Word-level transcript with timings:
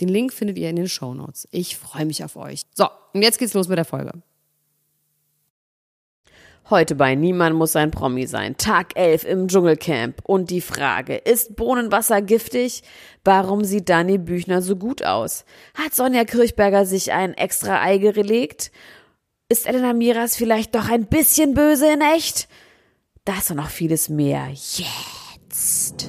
Den 0.00 0.08
Link 0.08 0.32
findet 0.32 0.58
ihr 0.58 0.70
in 0.70 0.76
den 0.76 0.88
Show 0.88 1.14
Notes. 1.14 1.46
Ich 1.50 1.76
freue 1.76 2.06
mich 2.06 2.24
auf 2.24 2.36
euch. 2.36 2.62
So, 2.74 2.88
und 3.12 3.22
jetzt 3.22 3.38
geht's 3.38 3.54
los 3.54 3.68
mit 3.68 3.78
der 3.78 3.84
Folge. 3.84 4.12
Heute 6.70 6.94
bei 6.94 7.16
Niemand 7.16 7.56
muss 7.56 7.74
ein 7.74 7.90
Promi 7.90 8.28
sein. 8.28 8.56
Tag 8.56 8.96
11 8.96 9.24
im 9.24 9.48
Dschungelcamp. 9.48 10.20
Und 10.22 10.50
die 10.50 10.60
Frage, 10.60 11.16
ist 11.16 11.56
Bohnenwasser 11.56 12.22
giftig? 12.22 12.84
Warum 13.24 13.64
sieht 13.64 13.88
Dani 13.88 14.18
Büchner 14.18 14.62
so 14.62 14.76
gut 14.76 15.04
aus? 15.04 15.44
Hat 15.74 15.94
Sonja 15.94 16.24
Kirchberger 16.24 16.86
sich 16.86 17.12
ein 17.12 17.34
extra 17.34 17.82
Ei 17.82 17.98
gelegt? 17.98 18.70
Ist 19.48 19.66
Elena 19.66 19.92
Miras 19.92 20.36
vielleicht 20.36 20.76
doch 20.76 20.88
ein 20.88 21.06
bisschen 21.06 21.54
böse 21.54 21.92
in 21.92 22.02
echt? 22.02 22.48
Das 23.24 23.50
und 23.50 23.56
noch 23.56 23.70
vieles 23.70 24.08
mehr. 24.08 24.48
Jetzt. 24.50 26.08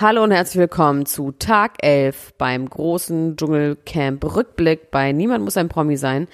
Hallo 0.00 0.24
und 0.24 0.30
herzlich 0.30 0.58
willkommen 0.58 1.04
zu 1.04 1.30
Tag 1.30 1.74
11 1.82 2.32
beim 2.38 2.70
großen 2.70 3.36
Dschungelcamp 3.36 4.34
Rückblick 4.34 4.90
bei 4.90 5.12
Niemand 5.12 5.44
muss 5.44 5.58
ein 5.58 5.68
Promi 5.68 5.98
sein. 5.98 6.26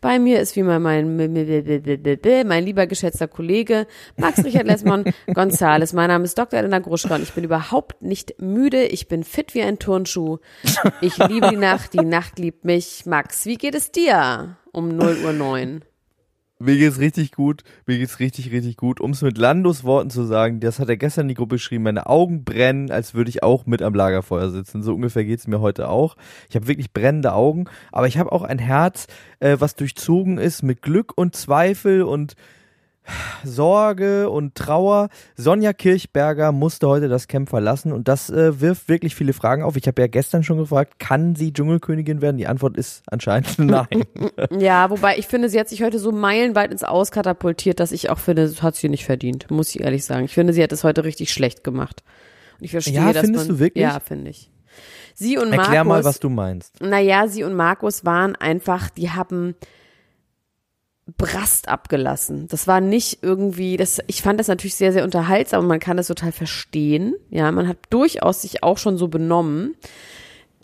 Bei 0.00 0.18
mir 0.18 0.40
ist 0.40 0.56
wie 0.56 0.64
mein, 0.64 0.82
mein, 0.82 1.14
mein 1.14 2.64
lieber 2.64 2.88
geschätzter 2.88 3.28
Kollege 3.28 3.86
Max 4.16 4.44
Richard 4.44 4.66
Lesmon 4.66 5.04
Gonzales. 5.34 5.92
Mein 5.92 6.08
Name 6.08 6.24
ist 6.24 6.36
Dr. 6.36 6.58
Elena 6.58 6.80
Gruschka 6.80 7.14
und 7.14 7.22
ich 7.22 7.32
bin 7.32 7.44
überhaupt 7.44 8.02
nicht 8.02 8.42
müde. 8.42 8.86
Ich 8.86 9.06
bin 9.06 9.22
fit 9.22 9.54
wie 9.54 9.62
ein 9.62 9.78
Turnschuh. 9.78 10.38
Ich 11.00 11.16
liebe 11.18 11.48
die 11.48 11.56
Nacht, 11.56 11.92
die 11.92 12.04
Nacht 12.04 12.40
liebt 12.40 12.64
mich. 12.64 13.06
Max, 13.06 13.46
wie 13.46 13.56
geht 13.56 13.76
es 13.76 13.92
dir 13.92 14.56
um 14.72 14.88
0 14.88 15.18
Uhr 15.24 15.32
9? 15.32 15.84
Mir 16.62 16.76
geht's 16.76 17.00
richtig 17.00 17.32
gut, 17.32 17.64
mir 17.86 17.98
geht's 17.98 18.20
richtig, 18.20 18.52
richtig 18.52 18.76
gut. 18.76 19.00
Um 19.00 19.10
es 19.10 19.22
mit 19.22 19.36
Landos 19.36 19.82
Worten 19.82 20.10
zu 20.10 20.22
sagen, 20.22 20.60
das 20.60 20.78
hat 20.78 20.88
er 20.88 20.96
gestern 20.96 21.22
in 21.22 21.30
die 21.30 21.34
Gruppe 21.34 21.56
geschrieben, 21.56 21.82
meine 21.82 22.06
Augen 22.06 22.44
brennen, 22.44 22.92
als 22.92 23.14
würde 23.14 23.30
ich 23.30 23.42
auch 23.42 23.66
mit 23.66 23.82
am 23.82 23.94
Lagerfeuer 23.94 24.48
sitzen. 24.50 24.84
So 24.84 24.94
ungefähr 24.94 25.24
geht's 25.24 25.48
mir 25.48 25.60
heute 25.60 25.88
auch. 25.88 26.16
Ich 26.48 26.54
habe 26.54 26.68
wirklich 26.68 26.92
brennende 26.92 27.32
Augen, 27.32 27.64
aber 27.90 28.06
ich 28.06 28.16
habe 28.16 28.30
auch 28.30 28.42
ein 28.42 28.60
Herz, 28.60 29.08
äh, 29.40 29.56
was 29.58 29.74
durchzogen 29.74 30.38
ist 30.38 30.62
mit 30.62 30.82
Glück 30.82 31.12
und 31.16 31.34
Zweifel 31.34 32.02
und 32.02 32.36
Sorge 33.44 34.30
und 34.30 34.54
Trauer. 34.54 35.08
Sonja 35.36 35.72
Kirchberger 35.72 36.52
musste 36.52 36.88
heute 36.88 37.08
das 37.08 37.28
Camp 37.28 37.48
verlassen 37.48 37.92
und 37.92 38.08
das 38.08 38.30
äh, 38.30 38.60
wirft 38.60 38.88
wirklich 38.88 39.14
viele 39.14 39.32
Fragen 39.32 39.62
auf. 39.62 39.76
Ich 39.76 39.86
habe 39.86 40.00
ja 40.00 40.06
gestern 40.06 40.44
schon 40.44 40.58
gefragt, 40.58 40.98
kann 40.98 41.34
sie 41.34 41.52
Dschungelkönigin 41.52 42.22
werden? 42.22 42.36
Die 42.36 42.46
Antwort 42.46 42.76
ist 42.76 43.02
anscheinend 43.06 43.58
nein. 43.58 44.04
ja, 44.58 44.90
wobei 44.90 45.18
ich 45.18 45.26
finde, 45.26 45.48
sie 45.48 45.58
hat 45.58 45.68
sich 45.68 45.82
heute 45.82 45.98
so 45.98 46.12
meilenweit 46.12 46.70
ins 46.70 46.84
Auskatapultiert, 46.84 47.80
dass 47.80 47.92
ich 47.92 48.10
auch 48.10 48.18
finde, 48.18 48.46
das 48.46 48.62
hat 48.62 48.76
sie 48.76 48.88
nicht 48.88 49.04
verdient, 49.04 49.50
muss 49.50 49.74
ich 49.74 49.80
ehrlich 49.80 50.04
sagen. 50.04 50.24
Ich 50.24 50.34
finde, 50.34 50.52
sie 50.52 50.62
hat 50.62 50.72
es 50.72 50.84
heute 50.84 51.04
richtig 51.04 51.32
schlecht 51.32 51.64
gemacht. 51.64 52.02
Und 52.58 52.64
ich 52.64 52.70
verstehe, 52.70 52.94
ja, 52.94 53.12
dass 53.12 53.24
findest 53.24 53.48
man, 53.48 53.56
du 53.56 53.60
wirklich? 53.60 53.82
Ja, 53.82 53.98
finde 54.00 54.30
ich. 54.30 54.50
Sie 55.14 55.36
und 55.36 55.52
Erklär 55.52 55.84
Markus, 55.84 56.04
mal, 56.04 56.08
was 56.08 56.20
du 56.20 56.30
meinst. 56.30 56.80
Naja, 56.80 57.28
sie 57.28 57.44
und 57.44 57.54
Markus 57.54 58.04
waren 58.04 58.34
einfach, 58.36 58.88
die 58.90 59.10
haben 59.10 59.54
Brast 61.16 61.68
abgelassen. 61.68 62.46
Das 62.48 62.66
war 62.66 62.80
nicht 62.80 63.18
irgendwie, 63.22 63.76
das, 63.76 64.00
ich 64.06 64.22
fand 64.22 64.38
das 64.38 64.48
natürlich 64.48 64.76
sehr, 64.76 64.92
sehr 64.92 65.04
unterhaltsam 65.04 65.62
und 65.62 65.66
man 65.66 65.80
kann 65.80 65.96
das 65.96 66.06
total 66.06 66.32
verstehen. 66.32 67.14
Ja, 67.30 67.50
man 67.50 67.66
hat 67.66 67.78
durchaus 67.90 68.42
sich 68.42 68.62
auch 68.62 68.78
schon 68.78 68.98
so 68.98 69.08
benommen. 69.08 69.74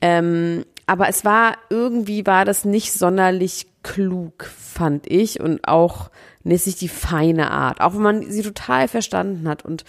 Ähm, 0.01 0.65
aber 0.87 1.09
es 1.09 1.25
war, 1.25 1.57
irgendwie 1.71 2.25
war 2.25 2.45
das 2.45 2.65
nicht 2.65 2.93
sonderlich 2.93 3.67
klug, 3.83 4.45
fand 4.45 5.11
ich. 5.11 5.41
Und 5.41 5.67
auch 5.67 6.11
nicht 6.45 6.81
die 6.81 6.89
feine 6.89 7.51
Art. 7.51 7.81
Auch 7.81 7.95
wenn 7.95 8.03
man 8.03 8.31
sie 8.31 8.43
total 8.43 8.89
verstanden 8.89 9.49
hat 9.49 9.65
und 9.65 9.85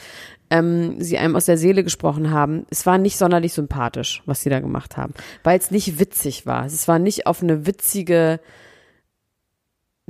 ähm, 0.50 1.00
sie 1.00 1.18
einem 1.18 1.36
aus 1.36 1.46
der 1.46 1.58
Seele 1.58 1.84
gesprochen 1.84 2.32
haben. 2.32 2.66
Es 2.70 2.86
war 2.86 2.98
nicht 2.98 3.18
sonderlich 3.18 3.54
sympathisch, 3.54 4.24
was 4.26 4.42
sie 4.42 4.50
da 4.50 4.60
gemacht 4.60 4.98
haben. 4.98 5.14
Weil 5.44 5.60
es 5.60 5.72
nicht 5.72 6.00
witzig 6.00 6.46
war. 6.46 6.66
Es 6.66 6.88
war 6.88 7.00
nicht 7.00 7.28
auf 7.28 7.42
eine 7.44 7.66
witzige, 7.66 8.40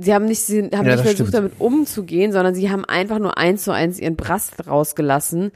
sie 0.00 0.14
haben 0.14 0.24
nicht, 0.24 0.40
sie 0.40 0.62
haben 0.62 0.70
Ja, 0.72 0.82
nicht 0.82 1.00
versucht, 1.00 1.14
stimmt. 1.14 1.34
damit 1.34 1.52
umzugehen, 1.60 2.32
sondern 2.32 2.54
sie 2.54 2.70
haben 2.70 2.84
einfach 2.84 3.18
nur 3.18 3.38
eins 3.38 3.64
zu 3.64 3.72
eins 3.72 3.98
ihren 3.98 4.16
Brast 4.16 4.66
rausgelassen. 4.66 5.52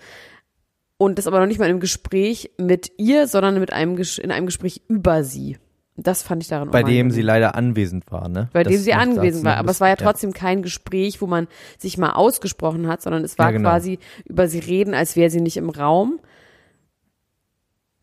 Und 0.96 1.18
das 1.18 1.26
aber 1.26 1.40
noch 1.40 1.46
nicht 1.46 1.58
mal 1.58 1.68
im 1.68 1.80
Gespräch 1.80 2.50
mit 2.58 2.92
ihr, 2.98 3.26
sondern 3.26 3.58
mit 3.58 3.72
einem, 3.72 3.96
in 4.22 4.30
einem 4.30 4.46
Gespräch 4.46 4.82
über 4.88 5.24
sie. 5.24 5.58
Das 5.96 6.22
fand 6.22 6.42
ich 6.42 6.48
daran 6.48 6.70
Bei 6.70 6.82
dem 6.82 7.10
sie 7.12 7.22
leider 7.22 7.54
anwesend 7.54 8.10
war, 8.10 8.28
ne? 8.28 8.48
bei 8.52 8.64
Das 8.64 8.72
dem 8.72 8.80
sie 8.82 8.94
anwesend 8.94 9.44
war. 9.44 9.56
Aber 9.58 9.70
es 9.70 9.80
war 9.80 9.88
ja 9.88 9.96
trotzdem 9.96 10.32
kein 10.32 10.62
Gespräch, 10.62 11.20
wo 11.20 11.26
man 11.26 11.46
sich 11.78 11.98
mal 11.98 12.10
ausgesprochen 12.10 12.88
hat, 12.88 13.00
sondern 13.02 13.22
es 13.22 13.38
war 13.38 13.46
Ja, 13.46 13.52
genau. 13.52 13.68
quasi 13.70 13.98
über 14.24 14.48
sie 14.48 14.58
reden, 14.58 14.92
als 14.94 15.14
wäre 15.14 15.30
sie 15.30 15.40
nicht 15.40 15.56
im 15.56 15.70
Raum. 15.70 16.18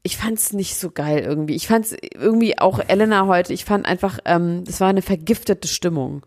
Ich 0.03 0.17
fand's 0.17 0.53
nicht 0.53 0.77
so 0.77 0.89
geil 0.89 1.19
irgendwie. 1.19 1.55
Ich 1.55 1.67
fand's 1.67 1.93
irgendwie 2.13 2.57
auch 2.57 2.79
Elena 2.87 3.27
heute, 3.27 3.53
ich 3.53 3.65
fand 3.65 3.85
einfach, 3.85 4.19
ähm, 4.25 4.63
das 4.65 4.79
war 4.79 4.87
eine 4.87 5.01
vergiftete 5.03 5.67
Stimmung. 5.67 6.25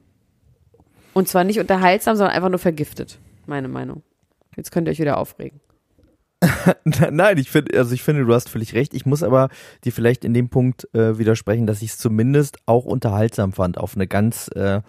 Und 1.14 1.28
zwar 1.28 1.44
nicht 1.44 1.60
unterhaltsam, 1.60 2.16
sondern 2.16 2.34
einfach 2.34 2.50
nur 2.50 2.58
vergiftet. 2.58 3.18
Meine 3.46 3.68
Meinung. 3.68 4.02
Jetzt 4.56 4.70
könnt 4.70 4.88
ihr 4.88 4.90
euch 4.90 4.98
wieder 4.98 5.18
aufregen. 5.18 5.60
Nein, 6.84 7.38
ich 7.38 7.50
finde, 7.50 7.78
also 7.78 7.94
ich 7.94 8.02
finde, 8.02 8.24
du 8.24 8.34
hast 8.34 8.48
völlig 8.48 8.74
recht. 8.74 8.94
Ich 8.94 9.06
muss 9.06 9.22
aber 9.22 9.48
dir 9.84 9.92
vielleicht 9.92 10.24
in 10.24 10.34
dem 10.34 10.48
Punkt 10.48 10.88
äh, 10.94 11.18
widersprechen, 11.18 11.66
dass 11.66 11.82
ich 11.82 11.90
es 11.90 11.98
zumindest 11.98 12.58
auch 12.66 12.84
unterhaltsam 12.84 13.52
fand, 13.52 13.78
auf 13.78 13.94
eine 13.94 14.06
ganz 14.06 14.50
äh, 14.54 14.80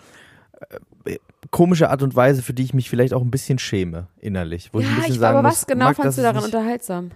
äh, 1.06 1.18
komische 1.52 1.90
Art 1.90 2.03
und 2.03 2.16
Weise, 2.16 2.42
für 2.42 2.53
die 2.53 2.63
ich 2.63 2.74
mich 2.74 2.90
vielleicht 2.90 3.13
auch 3.13 3.22
ein 3.22 3.31
bisschen 3.31 3.59
schäme 3.59 4.07
innerlich. 4.19 4.72
Wo 4.74 4.80
ich 4.80 4.86
ein 4.86 4.92
Ja, 4.92 4.96
bisschen 4.97 5.13
ich, 5.13 5.19
sagen 5.19 5.38
aber 5.38 5.47
muss, 5.47 5.62
was 5.62 5.68
genau 5.68 5.86
Marc, 5.86 5.97
fandst 5.97 6.18
du 6.18 6.22
daran 6.24 6.44
unterhaltsam? 6.44 7.12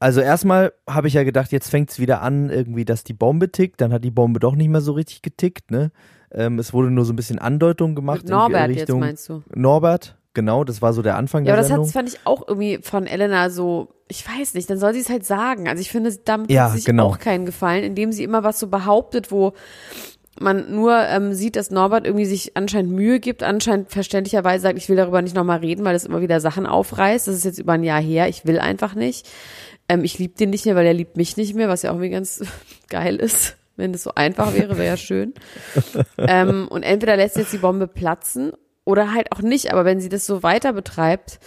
Also 0.00 0.20
erstmal 0.20 0.72
habe 0.88 1.08
ich 1.08 1.14
ja 1.14 1.24
gedacht, 1.24 1.50
jetzt 1.50 1.68
fängt 1.68 1.90
es 1.90 1.98
wieder 1.98 2.22
an, 2.22 2.50
irgendwie, 2.50 2.84
dass 2.84 3.02
die 3.02 3.14
Bombe 3.14 3.50
tickt. 3.50 3.80
Dann 3.80 3.92
hat 3.92 4.04
die 4.04 4.12
Bombe 4.12 4.38
doch 4.38 4.54
nicht 4.54 4.68
mehr 4.68 4.80
so 4.80 4.92
richtig 4.92 5.22
getickt. 5.22 5.72
Ne? 5.72 5.90
Ähm, 6.32 6.58
es 6.58 6.72
wurde 6.72 6.90
nur 6.90 7.04
so 7.04 7.12
ein 7.12 7.16
bisschen 7.16 7.38
Andeutung 7.38 7.94
gemacht 7.94 8.22
Mit 8.22 8.30
Norbert 8.30 8.70
in 8.70 8.76
jetzt 8.76 8.92
meinst 8.92 9.28
du? 9.28 9.42
Norbert. 9.54 10.16
Genau, 10.34 10.62
das 10.62 10.82
war 10.82 10.92
so 10.92 11.02
der 11.02 11.16
Anfang 11.16 11.44
Ja, 11.44 11.54
aber 11.54 11.62
der 11.62 11.62
das 11.62 11.68
Sendung. 11.68 11.86
hat, 11.86 11.92
fand 11.92 12.08
ich 12.10 12.20
auch 12.24 12.46
irgendwie 12.46 12.78
von 12.82 13.06
Elena 13.06 13.50
so, 13.50 13.88
ich 14.08 14.24
weiß 14.28 14.54
nicht, 14.54 14.68
dann 14.70 14.78
soll 14.78 14.92
sie 14.94 15.00
es 15.00 15.08
halt 15.08 15.24
sagen. 15.24 15.68
Also 15.68 15.80
ich 15.80 15.90
finde, 15.90 16.14
damit 16.24 16.50
Ja, 16.50 16.66
hat 16.66 16.72
sich 16.76 16.84
genau. 16.84 17.06
auch 17.08 17.18
keinen 17.18 17.44
Gefallen, 17.46 17.82
indem 17.82 18.12
sie 18.12 18.22
immer 18.24 18.44
was 18.44 18.60
so 18.60 18.68
behauptet, 18.68 19.32
wo 19.32 19.54
man 20.38 20.70
nur 20.72 20.96
ähm, 21.08 21.34
sieht, 21.34 21.56
dass 21.56 21.72
Norbert 21.72 22.06
irgendwie 22.06 22.26
sich 22.26 22.56
anscheinend 22.56 22.92
Mühe 22.92 23.18
gibt, 23.18 23.42
anscheinend 23.42 23.90
verständlicherweise 23.90 24.62
sagt, 24.62 24.78
ich 24.78 24.88
will 24.88 24.96
darüber 24.96 25.22
nicht 25.22 25.34
nochmal 25.34 25.58
reden, 25.58 25.84
weil 25.84 25.94
das 25.94 26.04
immer 26.04 26.20
wieder 26.20 26.40
Sachen 26.40 26.66
aufreißt. 26.66 27.26
Das 27.26 27.34
ist 27.34 27.44
jetzt 27.44 27.58
über 27.58 27.72
ein 27.72 27.82
Jahr 27.82 28.00
her, 28.00 28.28
ich 28.28 28.46
will 28.46 28.60
einfach 28.60 28.94
nicht. 28.94 29.28
Ähm, 29.88 30.04
ich 30.04 30.18
liebe 30.20 30.34
den 30.36 30.50
nicht 30.50 30.66
mehr, 30.66 30.76
weil 30.76 30.86
er 30.86 30.94
liebt 30.94 31.16
mich 31.16 31.36
nicht 31.36 31.56
mehr, 31.56 31.68
was 31.68 31.82
ja 31.82 31.90
auch 31.90 31.94
irgendwie 31.94 32.10
ganz 32.10 32.44
geil 32.88 33.16
ist. 33.16 33.56
Wenn 33.78 33.94
es 33.94 34.02
so 34.02 34.10
einfach 34.14 34.54
wäre, 34.54 34.76
wäre 34.76 34.88
ja 34.88 34.96
schön. 34.96 35.32
ähm, 36.18 36.68
und 36.68 36.82
entweder 36.82 37.16
lässt 37.16 37.36
jetzt 37.36 37.52
die 37.52 37.58
Bombe 37.58 37.86
platzen 37.86 38.52
oder 38.84 39.14
halt 39.14 39.32
auch 39.32 39.40
nicht. 39.40 39.72
Aber 39.72 39.84
wenn 39.84 40.00
sie 40.00 40.08
das 40.08 40.26
so 40.26 40.42
weiter 40.42 40.72
betreibt, 40.72 41.38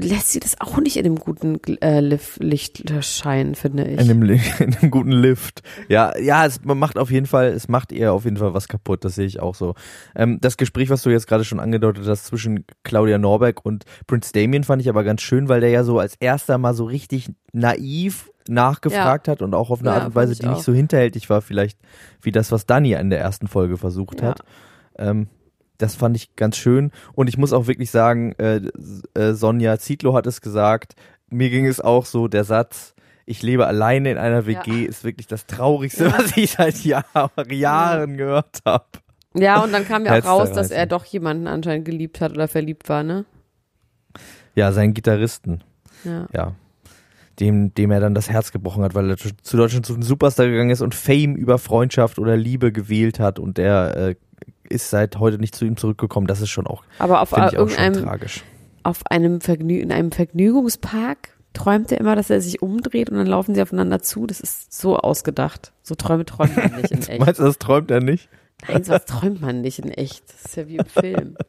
lässt 0.00 0.32
sie 0.32 0.40
das 0.40 0.60
auch 0.60 0.78
nicht 0.78 0.96
in 0.96 1.04
dem 1.04 1.16
guten 1.16 1.60
äh, 1.80 2.00
Licht 2.00 2.84
scheinen, 3.02 3.54
finde 3.54 3.84
ich. 3.84 4.00
In 4.00 4.08
dem, 4.08 4.22
in 4.58 4.70
dem 4.70 4.90
guten 4.90 5.12
Lift. 5.12 5.62
Ja, 5.88 6.16
ja, 6.18 6.46
es 6.46 6.64
macht 6.64 6.98
auf 6.98 7.10
jeden 7.10 7.26
Fall, 7.26 7.48
es 7.48 7.68
macht 7.68 7.92
ihr 7.92 8.12
auf 8.12 8.24
jeden 8.24 8.36
Fall 8.36 8.54
was 8.54 8.68
kaputt, 8.68 9.04
das 9.04 9.14
sehe 9.14 9.26
ich 9.26 9.40
auch 9.40 9.54
so. 9.54 9.74
Ähm, 10.14 10.38
das 10.40 10.56
Gespräch, 10.56 10.90
was 10.90 11.02
du 11.02 11.10
jetzt 11.10 11.26
gerade 11.26 11.44
schon 11.44 11.60
angedeutet 11.60 12.06
hast 12.06 12.26
zwischen 12.26 12.64
Claudia 12.84 13.18
Norbeck 13.18 13.64
und 13.64 13.84
Prince 14.06 14.32
Damien 14.32 14.64
fand 14.64 14.82
ich 14.82 14.88
aber 14.88 15.04
ganz 15.04 15.22
schön, 15.22 15.48
weil 15.48 15.60
der 15.60 15.70
ja 15.70 15.84
so 15.84 15.98
als 15.98 16.14
erster 16.16 16.58
mal 16.58 16.74
so 16.74 16.84
richtig 16.84 17.30
naiv 17.52 18.30
nachgefragt 18.48 19.26
ja. 19.26 19.32
hat 19.32 19.42
und 19.42 19.54
auch 19.54 19.70
auf 19.70 19.80
eine 19.80 19.90
ja, 19.90 19.96
Art 19.96 20.06
und 20.06 20.14
Weise, 20.14 20.34
die 20.34 20.46
auch. 20.46 20.54
nicht 20.54 20.64
so 20.64 20.72
hinterhältig 20.72 21.28
war, 21.30 21.42
vielleicht 21.42 21.78
wie 22.22 22.32
das, 22.32 22.50
was 22.50 22.66
Dani 22.66 22.92
in 22.92 23.10
der 23.10 23.20
ersten 23.20 23.46
Folge 23.46 23.76
versucht 23.76 24.20
ja. 24.20 24.28
hat. 24.28 24.40
Ähm, 24.96 25.28
das 25.78 25.94
fand 25.94 26.16
ich 26.16 26.36
ganz 26.36 26.56
schön. 26.56 26.90
Und 27.14 27.28
ich 27.28 27.38
muss 27.38 27.52
auch 27.52 27.66
wirklich 27.66 27.90
sagen, 27.90 28.32
äh, 28.38 28.60
äh, 29.14 29.32
Sonja 29.32 29.78
Zietlow 29.78 30.14
hat 30.14 30.26
es 30.26 30.40
gesagt, 30.40 30.94
mir 31.30 31.50
ging 31.50 31.66
es 31.66 31.80
auch 31.80 32.04
so, 32.04 32.28
der 32.28 32.44
Satz, 32.44 32.94
ich 33.26 33.42
lebe 33.42 33.66
alleine 33.66 34.10
in 34.10 34.18
einer 34.18 34.46
WG, 34.46 34.82
ja. 34.82 34.88
ist 34.88 35.04
wirklich 35.04 35.26
das 35.26 35.46
Traurigste, 35.46 36.06
ja. 36.06 36.18
was 36.18 36.36
ich 36.36 36.52
seit 36.52 36.84
Jahr, 36.84 37.04
Jahren 37.48 38.16
gehört 38.16 38.60
habe. 38.64 38.86
Ja, 39.34 39.62
und 39.62 39.72
dann 39.72 39.86
kam 39.86 40.04
ja 40.04 40.18
auch 40.18 40.24
raus, 40.24 40.52
dass 40.52 40.70
er 40.70 40.86
doch 40.86 41.04
jemanden 41.04 41.46
anscheinend 41.46 41.84
geliebt 41.84 42.20
hat 42.20 42.32
oder 42.32 42.48
verliebt 42.48 42.88
war, 42.88 43.02
ne? 43.02 43.24
Ja, 44.54 44.72
seinen 44.72 44.94
Gitarristen. 44.94 45.62
Ja. 46.04 46.26
ja. 46.32 46.54
Dem, 47.38 47.72
dem 47.74 47.92
er 47.92 48.00
dann 48.00 48.14
das 48.14 48.30
Herz 48.30 48.50
gebrochen 48.50 48.82
hat, 48.82 48.94
weil 48.94 49.10
er 49.10 49.16
zu 49.16 49.56
Deutschland 49.56 49.86
zu 49.86 49.92
einem 49.92 50.02
Superstar 50.02 50.48
gegangen 50.48 50.70
ist 50.70 50.80
und 50.80 50.94
Fame 50.94 51.36
über 51.36 51.58
Freundschaft 51.58 52.18
oder 52.18 52.36
Liebe 52.36 52.72
gewählt 52.72 53.20
hat 53.20 53.38
und 53.38 53.58
der 53.58 53.96
äh, 53.96 54.14
ist 54.68 54.90
seit 54.90 55.18
heute 55.18 55.38
nicht 55.38 55.54
zu 55.54 55.64
ihm 55.64 55.76
zurückgekommen. 55.76 56.26
Das 56.26 56.40
ist 56.40 56.50
schon 56.50 56.66
auch, 56.66 56.82
Aber 56.98 57.20
auf 57.20 57.32
ich 57.32 57.58
auch 57.58 57.68
schon 57.68 57.92
tragisch. 57.94 58.44
Auf 58.82 59.06
einem 59.06 59.40
Vergnü 59.40 59.78
in 59.78 59.92
einem 59.92 60.12
Vergnügungspark 60.12 61.36
träumt 61.52 61.90
er 61.92 61.98
immer, 61.98 62.16
dass 62.16 62.30
er 62.30 62.40
sich 62.40 62.62
umdreht 62.62 63.10
und 63.10 63.16
dann 63.16 63.26
laufen 63.26 63.54
sie 63.54 63.62
aufeinander 63.62 64.00
zu. 64.00 64.26
Das 64.26 64.40
ist 64.40 64.72
so 64.72 64.96
ausgedacht. 64.96 65.72
So 65.82 65.94
Träume 65.94 66.24
träumt 66.24 66.56
man 66.56 66.80
nicht 66.80 66.90
in 66.90 66.98
echt. 67.08 67.20
Meinst 67.20 67.40
du, 67.40 67.44
das 67.44 67.58
träumt 67.58 67.90
er 67.90 68.00
nicht? 68.00 68.28
Nein, 68.66 68.84
sowas 68.84 69.04
träumt 69.04 69.40
man 69.40 69.60
nicht 69.60 69.78
in 69.78 69.90
echt. 69.90 70.24
Das 70.28 70.46
ist 70.46 70.56
ja 70.56 70.68
wie 70.68 70.76
im 70.76 70.86
Film. 70.86 71.36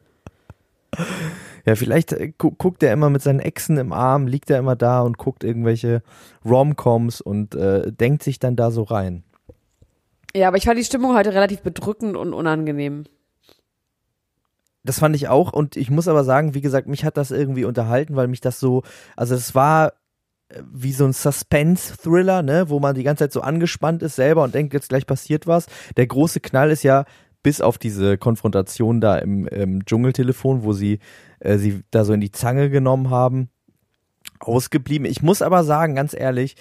Ja, 1.66 1.76
vielleicht 1.76 2.12
äh, 2.12 2.32
gu 2.36 2.50
guckt 2.50 2.82
er 2.82 2.92
immer 2.92 3.10
mit 3.10 3.22
seinen 3.22 3.40
Echsen 3.40 3.76
im 3.76 3.92
Arm, 3.92 4.26
liegt 4.26 4.50
er 4.50 4.58
immer 4.58 4.76
da 4.76 5.02
und 5.02 5.18
guckt 5.18 5.44
irgendwelche 5.44 6.02
Romcoms 6.44 7.20
und 7.20 7.54
äh, 7.54 7.92
denkt 7.92 8.22
sich 8.22 8.38
dann 8.38 8.56
da 8.56 8.70
so 8.70 8.82
rein. 8.82 9.22
Ja, 10.34 10.48
aber 10.48 10.56
ich 10.56 10.64
fand 10.64 10.78
die 10.78 10.84
Stimmung 10.84 11.14
heute 11.14 11.34
relativ 11.34 11.60
bedrückend 11.60 12.16
und 12.16 12.32
unangenehm. 12.32 13.04
Das 14.82 14.98
fand 14.98 15.14
ich 15.14 15.28
auch 15.28 15.52
und 15.52 15.76
ich 15.76 15.90
muss 15.90 16.08
aber 16.08 16.24
sagen, 16.24 16.54
wie 16.54 16.62
gesagt, 16.62 16.88
mich 16.88 17.04
hat 17.04 17.16
das 17.16 17.30
irgendwie 17.30 17.64
unterhalten, 17.64 18.16
weil 18.16 18.28
mich 18.28 18.40
das 18.40 18.60
so, 18.60 18.82
also 19.14 19.34
es 19.34 19.54
war 19.54 19.92
äh, 20.48 20.62
wie 20.72 20.92
so 20.92 21.04
ein 21.04 21.12
Suspense-Thriller, 21.12 22.42
ne, 22.42 22.70
wo 22.70 22.80
man 22.80 22.94
die 22.94 23.02
ganze 23.02 23.24
Zeit 23.24 23.32
so 23.32 23.42
angespannt 23.42 24.02
ist 24.02 24.16
selber 24.16 24.42
und 24.42 24.54
denkt, 24.54 24.72
jetzt 24.72 24.88
gleich 24.88 25.06
passiert 25.06 25.46
was. 25.46 25.66
Der 25.96 26.06
große 26.06 26.40
Knall 26.40 26.70
ist 26.70 26.82
ja 26.82 27.04
bis 27.42 27.60
auf 27.60 27.76
diese 27.76 28.16
Konfrontation 28.16 29.00
da 29.00 29.16
im, 29.16 29.46
im 29.48 29.84
Dschungeltelefon, 29.84 30.62
wo 30.62 30.72
sie 30.72 31.00
äh, 31.40 31.58
sie 31.58 31.82
da 31.90 32.04
so 32.04 32.12
in 32.12 32.20
die 32.20 32.32
Zange 32.32 32.70
genommen 32.70 33.10
haben, 33.10 33.50
ausgeblieben. 34.38 35.06
Ich 35.06 35.22
muss 35.22 35.42
aber 35.42 35.64
sagen, 35.64 35.94
ganz 35.94 36.14
ehrlich, 36.14 36.56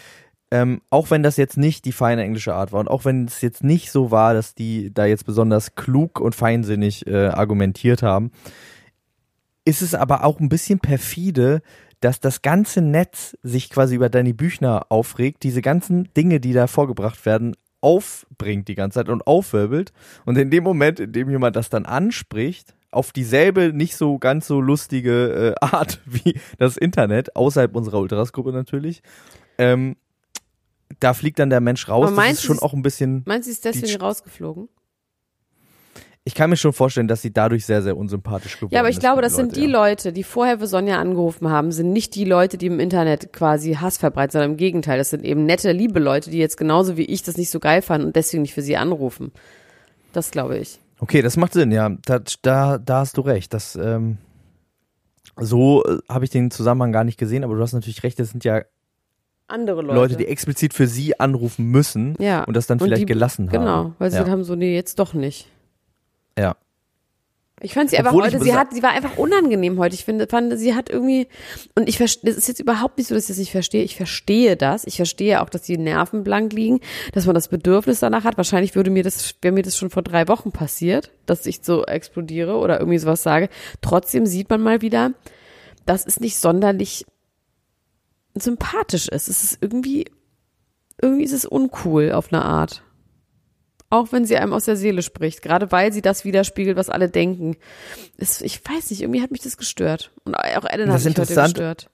ähm, 0.52 0.82
auch 0.90 1.12
wenn 1.12 1.24
das 1.24 1.38
jetzt 1.38 1.58
nicht 1.58 1.86
die 1.86 1.92
feine 1.92 2.24
englische 2.24 2.54
Art 2.54 2.72
war 2.72 2.80
und 2.80 2.88
auch 2.88 3.06
wenn 3.06 3.26
es 3.26 3.42
jetzt 3.42 3.64
nicht 3.64 3.92
so 3.92 4.12
war, 4.12 4.34
dass 4.34 4.56
die 4.56 4.94
da 4.94 5.06
jetzt 5.06 5.26
besonders 5.26 5.76
klug 5.76 6.20
und 6.20 6.36
feinsinnig 6.36 7.06
äh, 7.08 7.28
argumentiert 7.28 8.02
haben, 8.02 8.32
ist 9.66 9.82
es 9.82 9.94
aber 9.94 10.24
auch 10.24 10.40
ein 10.40 10.50
bisschen 10.50 10.80
perfide, 10.80 11.62
dass 12.00 12.20
das 12.20 12.42
ganze 12.42 12.82
Netz 12.82 13.38
sich 13.44 13.70
quasi 13.70 13.96
über 13.96 14.10
Danny 14.10 14.34
Büchner 14.34 14.88
aufregt, 14.90 15.44
diese 15.44 15.62
ganzen 15.62 16.12
Dinge, 16.16 16.40
die 16.40 16.54
da 16.54 16.68
vorgebracht 16.68 17.26
werden, 17.26 17.56
aufbringt 17.82 18.68
die 18.68 18.76
ganze 18.76 19.00
Zeit 19.00 19.10
und 19.10 19.28
aufwirbelt. 19.28 19.92
Und 20.26 20.38
in 20.38 20.50
dem 20.50 20.64
Moment, 20.64 21.00
in 21.00 21.12
dem 21.12 21.30
jemand 21.30 21.56
das 21.56 21.70
dann 21.70 21.86
anspricht, 21.86 22.74
auf 22.92 23.12
dieselbe 23.12 23.72
nicht 23.74 23.96
so 23.96 24.18
ganz 24.18 24.48
so 24.48 24.62
lustige 24.62 25.56
äh, 25.62 25.66
Art 25.66 26.00
wie 26.06 26.40
das 26.58 26.78
Internet, 26.78 27.36
außerhalb 27.36 27.76
unserer 27.76 28.00
Ultras-Gruppe 28.00 28.52
natürlich, 28.52 29.02
ähm, 29.58 29.96
da 31.00 31.14
fliegt 31.14 31.40
dann 31.40 31.50
der 31.50 31.62
Mensch 31.62 31.88
raus. 31.88 32.12
das 32.16 32.32
ist 32.32 32.44
schon 32.44 32.60
auch 32.60 32.74
ein 32.74 32.82
bisschen. 32.82 33.24
Meinst 33.26 33.48
du, 33.48 33.52
ist 33.52 33.66
deswegen 33.66 34.02
rausgeflogen? 34.02 34.70
Ich 36.26 36.36
kann 36.36 36.50
mir 36.50 36.58
schon 36.58 36.74
vorstellen, 36.74 37.08
dass 37.08 37.22
sie 37.22 37.32
dadurch 37.32 37.66
sehr, 37.66 37.82
sehr 37.82 37.98
unsympathisch 37.98 38.58
geworden 38.58 38.72
ist. 38.72 38.76
Ja, 38.76 38.82
aber 38.82 38.90
ich 38.90 39.00
glaube, 39.00 39.22
das 39.22 39.32
Leute, 39.32 39.44
sind 39.44 39.56
die 39.56 39.70
ja. 39.70 39.72
Leute, 39.72 40.14
die 40.14 40.24
vorher 40.24 40.60
für 40.60 40.68
Sonja 40.68 41.00
angerufen 41.00 41.50
haben, 41.50 41.72
sind 41.72 41.92
nicht 41.92 42.14
die 42.14 42.26
Leute, 42.26 42.58
die 42.58 42.68
im 42.68 42.80
Internet 42.80 43.34
quasi 43.34 43.76
Hass 43.76 43.98
verbreiten, 43.98 44.34
sondern 44.34 44.52
im 44.52 44.58
Gegenteil. 44.58 44.98
Das 44.98 45.10
sind 45.10 45.24
eben 45.24 45.46
nette, 45.46 45.72
liebe 45.72 46.00
Leute, 46.00 46.30
die 46.30 46.38
jetzt 46.38 46.58
genauso 46.58 46.98
wie 46.98 47.06
ich 47.06 47.24
das 47.24 47.38
nicht 47.38 47.50
so 47.50 47.60
geil 47.60 47.82
fanden 47.82 48.08
und 48.08 48.16
deswegen 48.16 48.44
nicht 48.44 48.54
für 48.54 48.62
sie 48.62 48.78
anrufen. 48.78 49.32
Das 50.14 50.30
glaube 50.30 50.58
ich. 50.58 50.80
Okay, 51.00 51.22
das 51.22 51.38
macht 51.38 51.54
Sinn, 51.54 51.72
ja. 51.72 51.90
Da, 52.06 52.20
da, 52.42 52.78
da 52.78 53.00
hast 53.00 53.18
du 53.18 53.22
recht. 53.22 53.54
Das, 53.54 53.76
ähm, 53.76 54.18
so 55.36 55.84
äh, 55.86 56.00
habe 56.10 56.26
ich 56.26 56.32
den 56.32 56.52
Zusammenhang 56.52 56.92
gar 56.92 57.06
nicht 57.06 57.18
gesehen, 57.18 57.44
aber 57.44 57.56
du 57.56 57.62
hast 57.62 57.74
natürlich 57.74 58.04
recht, 58.04 58.20
das 58.20 58.30
sind 58.30 58.44
ja 58.44 58.62
andere 59.52 59.82
Leute. 59.82 59.96
Leute, 59.96 60.16
die 60.18 60.28
explizit 60.28 60.74
für 60.74 60.88
sie 60.88 61.20
anrufen 61.20 61.66
müssen 61.66 62.16
ja. 62.20 62.44
und 62.44 62.56
das 62.56 62.68
dann 62.68 62.80
vielleicht 62.80 63.02
die, 63.02 63.06
gelassen 63.06 63.48
haben. 63.48 63.60
Genau, 63.60 63.94
weil 64.00 64.12
sie 64.12 64.18
ja. 64.18 64.28
haben 64.28 64.44
so, 64.44 64.56
nee, 64.56 64.76
jetzt 64.76 65.00
doch 65.00 65.14
nicht. 65.14 65.48
Ja. 66.38 66.56
Ich 67.62 67.74
fand 67.74 67.90
sie 67.90 67.98
einfach 67.98 68.12
Obwohl 68.14 68.26
heute, 68.26 68.40
sie 68.40 68.54
hat, 68.54 68.74
sie 68.74 68.82
war 68.82 68.92
einfach 68.92 69.18
unangenehm 69.18 69.78
heute. 69.80 69.94
Ich 69.94 70.06
finde, 70.06 70.28
fand, 70.28 70.58
sie 70.58 70.76
hat 70.76 70.90
irgendwie, 70.90 71.28
und 71.76 71.90
ich 71.90 71.98
verstehe, 71.98 72.30
das 72.30 72.38
ist 72.38 72.48
jetzt 72.48 72.60
überhaupt 72.60 72.98
nicht 72.98 73.08
so, 73.08 73.16
dass 73.16 73.26
ich 73.26 73.30
das 73.30 73.38
nicht 73.38 73.52
verstehe. 73.52 73.84
Ich 73.84 73.98
verstehe 73.98 74.56
das. 74.56 74.86
Ich 74.86 74.96
verstehe 74.96 75.42
auch, 75.42 75.50
dass 75.50 75.64
die 75.64 75.78
Nerven 75.78 76.24
blank 76.24 76.54
liegen, 76.54 76.80
dass 77.14 77.26
man 77.26 77.36
das 77.36 77.50
Bedürfnis 77.50 78.00
danach 78.00 78.24
hat. 78.24 78.38
Wahrscheinlich 78.38 78.76
würde 78.76 78.92
mir 78.92 79.04
das, 79.04 79.36
wäre 79.42 79.54
mir 79.54 79.64
das 79.64 79.76
schon 79.76 79.90
vor 79.90 80.04
drei 80.04 80.28
Wochen 80.30 80.52
passiert, 80.52 81.12
dass 81.26 81.46
ich 81.46 81.60
so 81.62 81.86
explodiere 81.86 82.56
oder 82.56 82.80
irgendwie 82.80 83.00
sowas 83.00 83.24
sage. 83.24 83.50
Trotzdem 83.82 84.26
sieht 84.26 84.50
man 84.50 84.62
mal 84.62 84.82
wieder, 84.82 85.12
das 85.86 86.06
ist 86.06 86.22
nicht 86.22 86.38
sonderlich 86.38 87.06
sympathisch 88.36 89.08
ist. 89.08 89.28
Es 89.28 89.44
ist 89.44 89.58
irgendwie, 89.62 90.06
irgendwie 91.02 91.24
ist 91.24 91.34
es 91.34 91.46
uncool 91.46 92.12
auf 92.12 92.32
eine 92.32 92.44
Art. 92.44 92.84
Auch 93.92 94.12
wenn 94.12 94.26
sie 94.26 94.38
einem 94.38 94.54
aus 94.54 94.66
der 94.66 94.76
Seele 94.76 95.02
spricht, 95.02 95.42
gerade 95.42 95.72
weil 95.72 95.92
sie 95.92 96.04
das 96.04 96.24
widerspiegelt, 96.24 96.78
was 96.78 96.90
alle 96.90 97.10
denken. 97.10 97.58
Es, 98.18 98.42
ich 98.42 98.64
weiß 98.64 98.92
nicht, 98.92 99.02
irgendwie 99.02 99.22
hat 99.22 99.32
mich 99.32 99.42
das 99.42 99.58
gestört. 99.58 100.12
Und 100.26 100.36
auch 100.36 100.66
Ellen 100.66 100.92
hat 100.92 101.04
mich 101.04 101.18
heute 101.18 101.34
gestört 101.34 101.90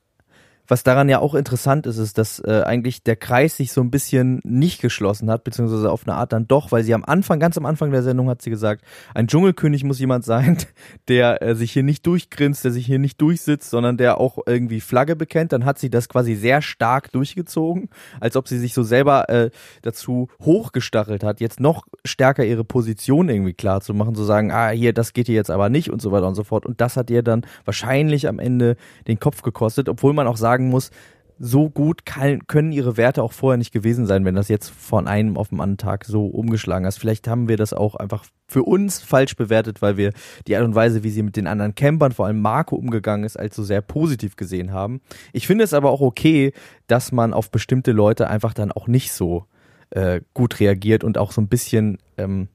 was 0.68 0.84
daran 0.84 1.10
ja 1.10 1.20
auch 1.20 1.36
interessant 1.36 1.86
ist, 1.86 1.98
ist, 1.98 2.18
dass 2.18 2.40
äh, 2.40 2.64
eigentlich 2.66 3.04
der 3.04 3.16
Kreis 3.16 3.58
sich 3.58 3.72
so 3.72 3.82
ein 3.82 3.92
bisschen 3.92 4.40
nicht 4.44 4.82
geschlossen 4.82 5.30
hat, 5.30 5.44
beziehungsweise 5.44 5.92
auf 5.92 6.08
eine 6.08 6.16
Art 6.16 6.34
dann 6.34 6.48
doch, 6.48 6.72
weil 6.72 6.84
sie 6.84 6.94
am 6.94 7.06
Anfang, 7.06 7.40
ganz 7.40 7.58
am 7.58 7.66
Anfang 7.66 7.92
der 7.92 8.04
Sendung 8.04 8.30
hat 8.30 8.42
sie 8.42 8.50
gesagt, 8.50 8.84
ein 9.14 9.28
Dschungelkönig 9.28 9.84
muss 9.84 10.00
jemand 10.00 10.26
sein, 10.26 10.58
der 11.08 11.42
äh, 11.42 11.56
sich 11.56 11.72
hier 11.72 11.84
nicht 11.84 12.06
durchgrinst, 12.08 12.64
der 12.64 12.72
sich 12.72 12.86
hier 12.86 13.00
nicht 13.00 13.22
durchsitzt, 13.22 13.70
sondern 13.70 13.98
der 13.98 14.20
auch 14.20 14.40
irgendwie 14.46 14.82
Flagge 14.82 15.16
bekennt. 15.16 15.52
Dann 15.52 15.66
hat 15.66 15.78
sie 15.78 15.90
das 15.90 16.10
quasi 16.10 16.36
sehr 16.36 16.62
stark 16.62 17.12
durchgezogen, 17.12 17.90
als 18.20 18.36
ob 18.36 18.48
sie 18.48 18.58
sich 18.58 18.74
so 18.74 18.84
selber 18.84 19.30
äh, 19.30 19.52
dazu 19.84 20.30
hochgestachelt 20.42 21.24
hat, 21.24 21.42
jetzt 21.42 21.60
noch 21.60 21.86
stärker 22.04 22.44
ihre 22.44 22.64
Position 22.64 23.30
irgendwie 23.30 23.54
klar 23.54 23.82
zu 23.82 23.94
machen, 23.94 24.16
zu 24.16 24.24
sagen, 24.24 24.52
ah, 24.52 24.70
hier, 24.70 24.94
das 24.94 25.14
geht 25.14 25.28
hier 25.28 25.36
jetzt 25.36 25.52
aber 25.52 25.70
nicht 25.70 25.92
und 25.92 26.02
so 26.02 26.12
weiter 26.12 26.28
und 26.28 26.36
so 26.36 26.44
fort. 26.44 26.66
Und 26.66 26.82
das 26.82 26.98
hat 26.98 27.10
ihr 27.10 27.22
dann 27.22 27.46
wahrscheinlich 27.66 28.28
am 28.28 28.40
Ende 28.40 28.78
den 29.08 29.20
Kopf 29.20 29.42
gekostet, 29.42 29.90
obwohl 29.90 30.14
man 30.14 30.28
auch 30.28 30.38
sagt, 30.38 30.55
sagen 30.56 30.70
muss, 30.70 30.92
so 31.38 31.70
gut 31.70 32.06
kann, 32.06 32.48
können 32.48 32.72
ihre 32.72 32.96
Werte 32.96 33.22
auch 33.22 33.34
vorher 33.34 33.58
nicht 33.58 33.74
gewesen 33.74 34.06
sein, 34.06 34.24
wenn 34.24 34.36
das 34.36 34.48
jetzt 34.48 34.70
von 34.70 35.06
einem 35.06 35.36
auf 35.38 35.50
den 35.50 35.60
anderen 35.60 35.78
Tag 35.78 36.06
so 36.06 36.28
umgeschlagen 36.28 36.86
ist. 36.86 36.98
Vielleicht 36.98 37.28
haben 37.28 37.50
wir 37.50 37.58
das 37.58 37.74
auch 37.74 37.96
einfach 37.96 38.24
für 38.48 38.64
uns 38.64 39.02
falsch 39.02 39.36
bewertet, 39.36 39.82
weil 39.82 39.98
wir 39.98 40.14
die 40.48 40.56
Art 40.56 40.64
und 40.64 40.76
Weise, 40.76 41.04
wie 41.04 41.10
sie 41.10 41.24
mit 41.24 41.36
den 41.36 41.48
anderen 41.48 41.76
Campern, 41.76 42.14
vor 42.14 42.28
allem 42.28 42.40
Marco, 42.40 42.78
umgegangen 42.78 43.26
ist, 43.26 43.38
als 43.38 43.54
so 43.54 43.64
sehr 43.64 43.82
positiv 43.82 44.38
gesehen 44.38 44.72
haben. 44.72 45.02
Ich 45.34 45.46
finde 45.46 45.66
es 45.66 45.74
aber 45.74 45.90
auch 45.90 46.00
okay, 46.00 46.54
dass 46.88 47.12
man 47.12 47.34
auf 47.34 47.52
bestimmte 47.52 47.92
Leute 47.92 48.30
einfach 48.30 48.54
dann 48.54 48.72
auch 48.72 48.88
nicht 48.88 49.12
so 49.12 49.46
äh, 49.90 50.22
gut 50.34 50.62
reagiert 50.62 51.04
und 51.04 51.18
auch 51.18 51.34
so 51.34 51.42
ein 51.42 51.50
bisschen 51.50 51.98
ähm, 52.18 52.48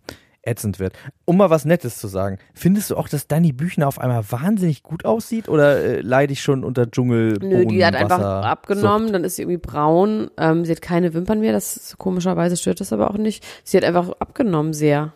ätzend 0.43 0.79
wird. 0.79 0.95
Um 1.25 1.37
mal 1.37 1.51
was 1.51 1.65
Nettes 1.65 1.99
zu 1.99 2.09
sagen, 2.09 2.39
findest 2.55 2.91
du 2.91 2.97
auch, 2.97 3.09
dass 3.09 3.27
Danny 3.27 3.53
Büchner 3.53 3.89
auf 3.89 3.99
einmal 3.99 4.25
wahnsinnig 4.31 4.83
gut 4.83 5.05
aussieht 5.05 5.49
oder 5.49 5.79
äh, 5.79 6.01
leide 6.01 6.33
ich 6.33 6.43
schon 6.43 6.65
unter 6.65 6.91
Dschungel? 6.91 7.39
Nö, 7.41 7.67
die 7.67 7.85
hat 7.85 7.95
einfach 7.95 8.21
abgenommen, 8.21 9.09
Sucht. 9.09 9.15
dann 9.15 9.25
ist 9.25 9.37
sie 9.37 9.43
irgendwie 9.43 9.59
braun. 9.59 10.31
Ähm, 10.39 10.65
sie 10.65 10.73
hat 10.73 10.83
keine 10.83 11.15
Wimpern 11.15 11.41
mehr, 11.41 11.53
das 11.53 11.97
komischerweise 11.99 12.57
stört 12.57 12.81
das 12.81 12.93
aber 12.93 13.11
auch 13.11 13.19
nicht. 13.19 13.45
Sie 13.65 13.77
hat 13.77 13.85
einfach 13.85 14.11
abgenommen 14.19 14.73
sehr. 14.73 15.13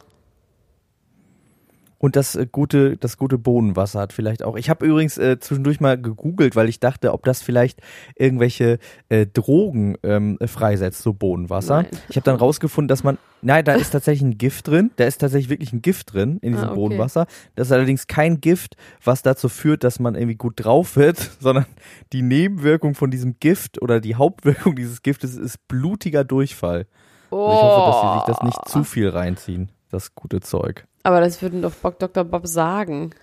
Und 2.04 2.16
das 2.16 2.36
äh, 2.36 2.46
gute, 2.46 2.98
das 2.98 3.16
gute 3.16 3.38
Bohnenwasser 3.38 3.98
hat 3.98 4.12
vielleicht 4.12 4.42
auch. 4.42 4.56
Ich 4.56 4.68
habe 4.68 4.84
übrigens 4.84 5.16
äh, 5.16 5.38
zwischendurch 5.40 5.80
mal 5.80 5.98
gegoogelt, 5.98 6.54
weil 6.54 6.68
ich 6.68 6.78
dachte, 6.78 7.14
ob 7.14 7.24
das 7.24 7.40
vielleicht 7.40 7.80
irgendwelche 8.14 8.78
äh, 9.08 9.26
Drogen 9.26 9.96
ähm, 10.02 10.36
freisetzt, 10.44 11.00
so 11.00 11.14
Bohnenwasser. 11.14 11.84
Nein. 11.84 11.86
Ich 12.10 12.16
habe 12.16 12.26
dann 12.26 12.36
rausgefunden, 12.36 12.88
dass 12.88 13.04
man, 13.04 13.16
nein, 13.40 13.64
da 13.64 13.72
ist 13.72 13.88
tatsächlich 13.88 14.20
ein 14.20 14.36
Gift 14.36 14.68
drin. 14.68 14.90
Da 14.96 15.04
ist 15.04 15.16
tatsächlich 15.16 15.48
wirklich 15.48 15.72
ein 15.72 15.80
Gift 15.80 16.12
drin 16.12 16.36
in 16.42 16.52
diesem 16.52 16.66
Ah, 16.66 16.72
okay. 16.72 16.80
Bohnenwasser. 16.80 17.26
Das 17.54 17.68
ist 17.68 17.72
allerdings 17.72 18.06
kein 18.06 18.42
Gift, 18.42 18.76
was 19.02 19.22
dazu 19.22 19.48
führt, 19.48 19.82
dass 19.82 19.98
man 19.98 20.14
irgendwie 20.14 20.36
gut 20.36 20.62
drauf 20.62 20.96
wird, 20.96 21.16
sondern 21.40 21.64
die 22.12 22.20
Nebenwirkung 22.20 22.94
von 22.94 23.10
diesem 23.10 23.38
Gift 23.40 23.80
oder 23.80 24.02
die 24.02 24.16
Hauptwirkung 24.16 24.76
dieses 24.76 25.00
Giftes 25.00 25.38
ist 25.38 25.56
blutiger 25.68 26.22
Durchfall. 26.22 26.86
Also 27.30 27.50
ich 27.50 27.62
hoffe, 27.62 27.90
dass 27.90 28.00
sie 28.02 28.18
sich 28.18 28.26
das 28.26 28.42
nicht 28.42 28.68
zu 28.68 28.84
viel 28.84 29.08
reinziehen, 29.08 29.70
das 29.88 30.14
gute 30.14 30.40
Zeug. 30.42 30.86
Aber 31.04 31.20
das 31.20 31.40
würden 31.42 31.62
doch 31.62 31.74
Dr. 31.98 32.24
Bob 32.24 32.46
sagen. 32.46 33.10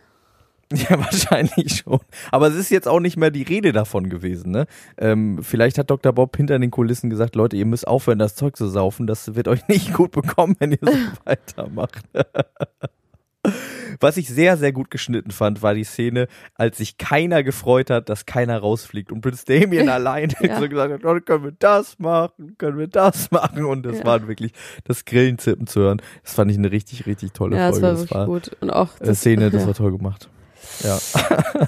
Ja, 0.74 0.98
wahrscheinlich 0.98 1.84
schon. 1.84 2.00
Aber 2.32 2.48
es 2.48 2.56
ist 2.56 2.70
jetzt 2.70 2.88
auch 2.88 3.02
nicht 3.02 3.18
mehr 3.18 3.30
die 3.30 3.44
Rede 3.44 3.74
davon 3.74 4.10
gewesen, 4.10 4.52
ne? 4.52 4.68
Ähm, 4.98 5.40
vielleicht 5.44 5.78
hat 5.78 5.90
Dr. 5.90 6.14
Bob 6.14 6.38
hinter 6.38 6.58
den 6.60 6.72
Kulissen 6.72 7.10
gesagt, 7.10 7.36
Leute, 7.36 7.58
ihr 7.58 7.66
müsst 7.66 7.86
aufhören, 7.86 8.20
das 8.20 8.36
Zeug 8.36 8.56
zu 8.56 8.70
saufen. 8.70 9.06
Das 9.06 9.36
wird 9.36 9.50
euch 9.50 9.68
nicht 9.68 9.94
gut 9.94 10.12
bekommen, 10.12 10.56
wenn 10.60 10.72
ihr 10.72 10.80
so 10.82 10.92
weitermacht. 11.26 12.06
Was 14.02 14.18
ich 14.18 14.28
sehr, 14.28 14.58
sehr 14.58 14.72
gut 14.74 14.92
geschnitten 14.92 15.32
fand, 15.32 15.62
war 15.62 15.74
die 15.74 15.84
Szene, 15.84 16.28
als 16.56 16.78
sich 16.80 16.98
keiner 16.98 17.44
gefreut 17.44 17.90
hat, 17.90 18.10
dass 18.10 18.26
keiner 18.26 18.58
rausfliegt 18.60 19.12
und 19.12 19.22
Prinz 19.22 19.46
Damien 19.46 19.88
alleine 19.90 20.34
Ja. 20.42 20.60
so 20.60 20.68
gesagt 20.68 20.92
hat, 20.94 21.04
Leute, 21.04 21.22
können 21.22 21.44
wir 21.44 21.54
das 21.58 21.98
machen, 22.00 22.56
können 22.58 22.78
wir 22.80 22.88
das 22.88 23.32
machen 23.32 23.64
und 23.66 23.84
das 23.84 24.00
Ja. 24.00 24.06
war 24.06 24.28
wirklich 24.28 24.52
das 24.84 25.06
Grillenzippen 25.06 25.68
zu 25.68 25.80
hören. 25.82 26.02
Das 26.24 26.34
fand 26.34 26.52
ich 26.52 26.58
eine 26.58 26.72
richtig, 26.72 27.06
richtig 27.06 27.32
tolle 27.34 27.56
Ja, 27.58 27.70
das 27.70 27.80
Folge. 27.80 27.88
war 27.88 28.28
wirklich 28.28 28.50
gut. 28.50 28.58
Und 28.62 28.70
auch 28.72 28.90
das, 29.00 29.20
Szene, 29.20 29.50
das 29.52 29.66
war 29.68 29.74
toll 29.74 29.96
gemacht. 29.98 30.30
Ja. 30.84 30.98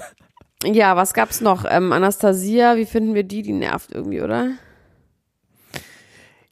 Ja, 0.66 0.96
was 0.96 1.12
gab's 1.12 1.42
noch? 1.42 1.66
Ähm, 1.68 1.92
Anastasia, 1.92 2.76
wie 2.76 2.86
finden 2.86 3.14
wir 3.14 3.22
die? 3.24 3.42
Die 3.42 3.52
nervt 3.52 3.92
irgendwie, 3.92 4.22
oder? 4.22 4.52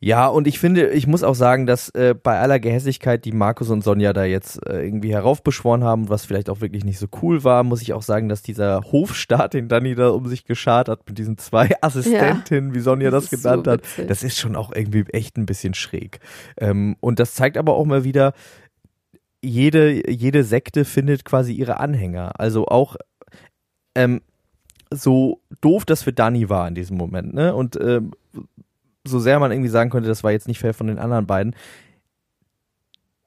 Ja, 0.04 0.26
und 0.26 0.48
ich 0.48 0.58
finde, 0.58 0.88
ich 0.90 1.06
muss 1.06 1.22
auch 1.22 1.36
sagen, 1.36 1.64
dass 1.64 1.88
äh, 1.90 2.16
bei 2.20 2.40
aller 2.40 2.58
Gehässigkeit, 2.58 3.24
die 3.24 3.30
Markus 3.30 3.70
und 3.70 3.84
Sonja 3.84 4.12
da 4.12 4.24
jetzt 4.24 4.58
äh, 4.66 4.84
irgendwie 4.84 5.12
heraufbeschworen 5.12 5.84
haben, 5.84 6.08
was 6.08 6.24
vielleicht 6.24 6.50
auch 6.50 6.60
wirklich 6.60 6.84
nicht 6.84 6.98
so 6.98 7.06
cool 7.22 7.44
war, 7.44 7.62
muss 7.62 7.82
ich 7.82 7.92
auch 7.92 8.02
sagen, 8.02 8.28
dass 8.28 8.42
dieser 8.42 8.80
Hofstaat, 8.90 9.54
den 9.54 9.68
Danny 9.68 9.94
da 9.94 10.08
um 10.08 10.26
sich 10.26 10.44
geschart 10.44 10.88
hat, 10.88 11.06
mit 11.06 11.18
diesen 11.18 11.38
zwei 11.38 11.70
Assistentinnen, 11.80 12.74
wie 12.74 12.80
Sonja 12.80 13.12
das, 13.12 13.30
Das 13.30 13.42
genannt 13.42 13.66
so 13.66 13.70
hat, 13.70 13.82
witzig. 13.82 14.08
das 14.08 14.24
ist 14.24 14.40
schon 14.40 14.56
auch 14.56 14.72
irgendwie 14.74 15.04
echt 15.12 15.36
ein 15.36 15.46
bisschen 15.46 15.72
schräg. 15.72 16.18
Ähm, 16.58 16.96
und 16.98 17.20
das 17.20 17.34
zeigt 17.34 17.56
aber 17.56 17.76
auch 17.76 17.84
mal 17.84 18.02
wieder, 18.02 18.32
jede, 19.40 20.10
jede 20.10 20.42
Sekte 20.42 20.84
findet 20.84 21.24
quasi 21.24 21.52
ihre 21.52 21.78
Anhänger. 21.78 22.40
Also 22.40 22.66
auch 22.66 22.96
ähm, 23.94 24.20
so 24.90 25.40
doof 25.60 25.84
das 25.84 26.02
für 26.02 26.12
Dani 26.12 26.48
war 26.48 26.66
in 26.66 26.74
diesem 26.74 26.96
Moment, 26.96 27.34
ne? 27.34 27.54
Und 27.54 27.78
ähm, 27.80 28.10
so 29.06 29.18
sehr 29.18 29.38
man 29.38 29.52
irgendwie 29.52 29.68
sagen 29.70 29.90
könnte, 29.90 30.08
das 30.08 30.24
war 30.24 30.32
jetzt 30.32 30.48
nicht 30.48 30.60
fair 30.60 30.74
von 30.74 30.86
den 30.86 30.98
anderen 30.98 31.26
beiden, 31.26 31.54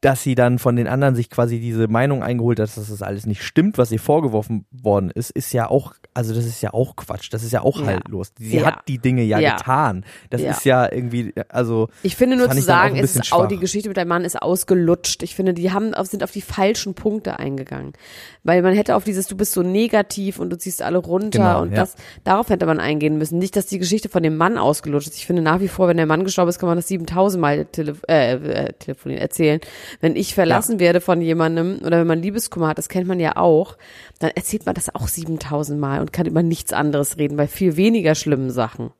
dass 0.05 0.21
sie 0.21 0.35
dann 0.35 0.59
von 0.59 0.75
den 0.75 0.87
anderen 0.87 1.15
sich 1.15 1.31
quasi 1.31 1.59
diese 1.59 1.87
Meinung 1.87 2.21
eingeholt 2.21 2.59
hat, 2.59 2.65
dass 2.77 2.89
das 2.89 3.01
alles 3.01 3.25
nicht 3.25 3.41
stimmt, 3.41 3.79
was 3.79 3.91
ihr 3.91 3.99
vorgeworfen 3.99 4.65
worden 4.71 5.09
ist, 5.09 5.31
ist 5.31 5.51
ja 5.51 5.67
auch, 5.67 5.93
also 6.13 6.35
das 6.35 6.45
ist 6.45 6.61
ja 6.61 6.75
auch 6.75 6.95
Quatsch, 6.95 7.29
das 7.33 7.41
ist 7.43 7.51
ja 7.51 7.61
auch 7.61 7.79
Ja. 7.79 7.87
haltlos. 7.87 8.31
Sie 8.37 8.57
Ja. 8.57 8.65
hat 8.67 8.87
die 8.87 8.99
Dinge 8.99 9.23
ja, 9.23 9.39
Ja. 9.39 9.55
getan. 9.57 10.05
Das 10.29 10.41
ist 10.41 10.63
ja 10.63 10.91
irgendwie, 10.91 11.33
also 11.49 11.89
Ich 12.03 12.15
finde 12.15 12.37
nur 12.37 12.51
zu 12.51 12.61
sagen, 12.61 12.97
ist 12.97 13.33
auch, 13.33 13.47
die 13.47 13.57
Geschichte 13.57 13.89
mit 13.89 13.97
deinem 13.97 14.09
Mann 14.09 14.25
ist 14.25 14.39
ausgelutscht. 14.39 15.23
Ich 15.23 15.35
finde, 15.35 15.55
die 15.55 15.71
haben, 15.71 15.91
sind 16.03 16.23
auf 16.23 16.31
die 16.31 16.41
falschen 16.41 16.93
Punkte 16.93 17.39
eingegangen. 17.39 17.93
Weil 18.43 18.61
man 18.61 18.75
hätte 18.75 18.95
auf 18.95 19.03
dieses, 19.05 19.25
du 19.25 19.35
bist 19.35 19.53
so 19.53 19.63
negativ 19.63 20.37
und 20.37 20.51
du 20.51 20.57
ziehst 20.59 20.83
alle 20.83 20.99
runter 20.99 21.39
Genau, 21.39 21.61
und 21.63 21.75
das, 21.75 21.95
darauf 22.23 22.49
hätte 22.49 22.67
man 22.67 22.79
eingehen 22.79 23.17
müssen. 23.17 23.39
Nicht, 23.39 23.55
dass 23.55 23.65
die 23.65 23.79
Geschichte 23.79 24.07
von 24.07 24.21
dem 24.21 24.37
Mann 24.37 24.59
ausgelutscht 24.59 25.07
ist. 25.07 25.17
Ich 25.17 25.25
finde 25.25 25.41
nach 25.41 25.61
wie 25.61 25.67
vor, 25.67 25.87
wenn 25.87 25.97
der 25.97 26.05
Mann 26.05 26.23
gestorben 26.23 26.49
ist, 26.49 26.59
kann 26.59 26.69
man 26.69 26.77
das 26.77 26.87
7000 26.89 27.41
Mal 27.41 27.65
tele 27.65 27.95
äh, 28.07 28.33
äh, 28.35 28.73
telefonieren, 28.73 29.19
erzählen. 29.21 29.59
Wenn 30.01 30.15
ich 30.15 30.33
verlassen 30.33 30.79
werde 30.79 31.01
von 31.01 31.21
jemandem 31.21 31.79
oder 31.85 31.99
wenn 31.99 32.07
man 32.07 32.21
Liebeskummer 32.21 32.69
hat, 32.69 32.77
das 32.77 32.89
kennt 32.89 33.07
man 33.07 33.19
ja 33.19 33.37
auch, 33.37 33.77
dann 34.19 34.31
erzählt 34.31 34.65
man 34.65 34.75
das 34.75 34.93
auch 34.93 35.07
7000 35.07 35.79
Mal 35.79 36.01
und 36.01 36.13
kann 36.13 36.25
über 36.25 36.43
nichts 36.43 36.73
anderes 36.73 37.17
reden, 37.17 37.37
bei 37.37 37.47
viel 37.47 37.77
weniger 37.77 38.15
schlimmen 38.15 38.49
Sachen. 38.49 38.91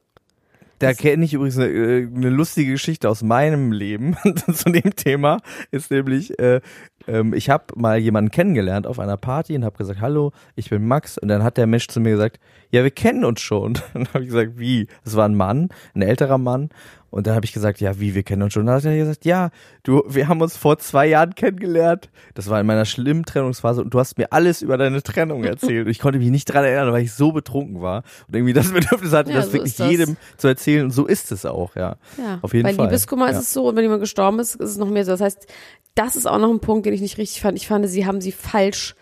Da 0.79 0.93
kenne 0.93 1.23
ich 1.23 1.33
übrigens 1.33 1.57
eine, 1.57 1.69
äh, 1.69 2.07
eine 2.13 2.29
lustige 2.29 2.73
Geschichte 2.73 3.09
aus 3.09 3.23
meinem 3.23 3.71
Leben 3.71 4.17
zu 4.53 4.69
dem 4.69 4.95
Thema. 4.95 5.39
Ist 5.71 5.89
nämlich, 5.89 6.37
äh, 6.37 6.59
ähm, 7.07 7.33
ich 7.33 7.49
habe 7.49 7.65
mal 7.75 7.97
jemanden 7.97 8.31
kennengelernt 8.31 8.87
auf 8.87 8.99
einer 8.99 9.17
Party 9.17 9.55
und 9.55 9.63
habe 9.65 9.77
gesagt, 9.77 10.01
hallo, 10.01 10.31
ich 10.55 10.69
bin 10.69 10.87
Max. 10.87 11.17
Und 11.17 11.27
dann 11.27 11.43
hat 11.43 11.57
der 11.57 11.67
Mensch 11.67 11.87
zu 11.87 11.99
mir 11.99 12.11
gesagt, 12.11 12.39
ja, 12.71 12.83
wir 12.83 12.91
kennen 12.91 13.23
uns 13.25 13.41
schon. 13.41 13.73
Dann 13.93 14.07
habe 14.13 14.23
ich 14.23 14.29
gesagt, 14.29 14.53
wie? 14.57 14.87
Das 15.05 15.15
war 15.15 15.25
ein 15.27 15.35
Mann, 15.35 15.69
ein 15.93 16.01
älterer 16.01 16.37
Mann. 16.37 16.69
Und 17.11 17.27
dann 17.27 17.35
habe 17.35 17.45
ich 17.45 17.53
gesagt, 17.53 17.79
ja, 17.79 17.97
wie, 18.01 18.13
wir 18.13 18.23
kennen 18.23 18.41
uns 18.41 18.51
schon. 18.51 18.61
Und 18.63 18.65
dann 18.65 18.75
hat 18.75 18.83
er 18.83 18.97
gesagt, 18.97 19.23
ja, 19.23 19.51
du, 19.83 20.03
wir 20.09 20.27
haben 20.27 20.41
uns 20.41 20.57
vor 20.57 20.77
zwei 20.79 21.07
Jahren 21.07 21.33
kennengelernt. 21.33 22.09
Das 22.33 22.49
war 22.49 22.59
in 22.59 22.65
meiner 22.67 22.83
schlimmen 22.83 23.23
Trennungsphase 23.23 23.81
und 23.81 23.93
du 23.93 23.99
hast 23.99 24.17
mir 24.17 24.33
alles 24.33 24.61
über 24.61 24.77
deine 24.77 25.01
Trennung 25.01 25.45
erzählt. 25.45 25.85
Und 25.85 25.91
ich 25.91 25.99
konnte 25.99 26.19
mich 26.19 26.29
nicht 26.29 26.45
dran 26.51 26.65
erinnern, 26.65 26.91
weil 26.91 27.03
ich 27.03 27.13
so 27.13 27.31
betrunken 27.31 27.79
war 27.81 28.03
und 28.27 28.35
irgendwie 28.35 28.51
das 28.51 28.69
Bedürfnis 28.73 29.13
hatte, 29.13 29.29
Ja, 29.29 29.37
das 29.37 29.45
so 29.45 29.53
wirklich 29.53 29.71
ist 29.73 29.79
das. 29.79 29.89
jedem 29.91 30.17
zu 30.35 30.47
erzählen. 30.49 30.85
Und 30.85 30.91
so 30.91 31.05
ist 31.05 31.31
es 31.31 31.45
auch, 31.45 31.77
ja. 31.77 31.95
Ja, 32.17 32.39
Auf 32.41 32.53
jeden 32.53 32.63
bei 32.67 32.73
Fall. 32.73 32.87
Liebeskummer 32.87 33.27
ist 33.29 33.35
Ja. 33.35 33.39
es 33.41 33.53
so 33.53 33.69
und 33.69 33.77
wenn 33.77 33.83
jemand 33.83 34.01
gestorben 34.01 34.39
ist, 34.39 34.55
ist 34.55 34.71
es 34.71 34.77
noch 34.77 34.89
mehr 34.89 35.05
so. 35.05 35.11
Das 35.11 35.21
heißt, 35.21 35.47
das 35.93 36.17
ist 36.17 36.25
auch 36.25 36.39
noch 36.39 36.49
ein 36.51 36.59
Punkt, 36.59 36.85
den 36.85 36.94
ich 36.95 37.01
nicht 37.01 37.17
richtig 37.17 37.41
fand. 37.41 37.57
Ich 37.57 37.67
fand, 37.67 37.87
sie 37.89 38.05
haben 38.05 38.21
sie 38.21 38.31
falsch 38.31 38.95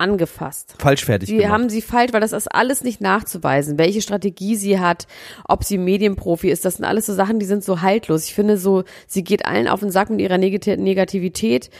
angefasst. 0.00 0.74
Falsch 0.78 1.04
fertig 1.04 1.28
Sie 1.28 1.36
gemacht. 1.38 1.52
haben 1.52 1.68
sie 1.70 1.82
falsch, 1.82 2.12
weil 2.12 2.20
das 2.20 2.32
ist 2.32 2.46
alles 2.54 2.84
nicht 2.84 3.00
nachzuweisen. 3.00 3.78
Welche 3.78 4.00
Strategie 4.00 4.54
sie 4.54 4.78
hat, 4.78 5.08
ob 5.44 5.64
sie 5.64 5.76
Medienprofi 5.76 6.50
ist, 6.50 6.64
das 6.64 6.76
sind 6.76 6.84
alles 6.84 7.06
so 7.06 7.14
Sachen, 7.14 7.40
die 7.40 7.46
sind 7.46 7.64
so 7.64 7.80
haltlos. 7.82 8.24
Ich 8.26 8.34
finde 8.34 8.58
so, 8.58 8.84
sie 9.08 9.24
geht 9.24 9.44
allen 9.44 9.66
auf 9.66 9.80
den 9.80 9.90
Sack 9.90 10.08
mit 10.10 10.20
ihrer 10.20 10.36
Negati- 10.36 10.76
Negativität. 10.76 11.70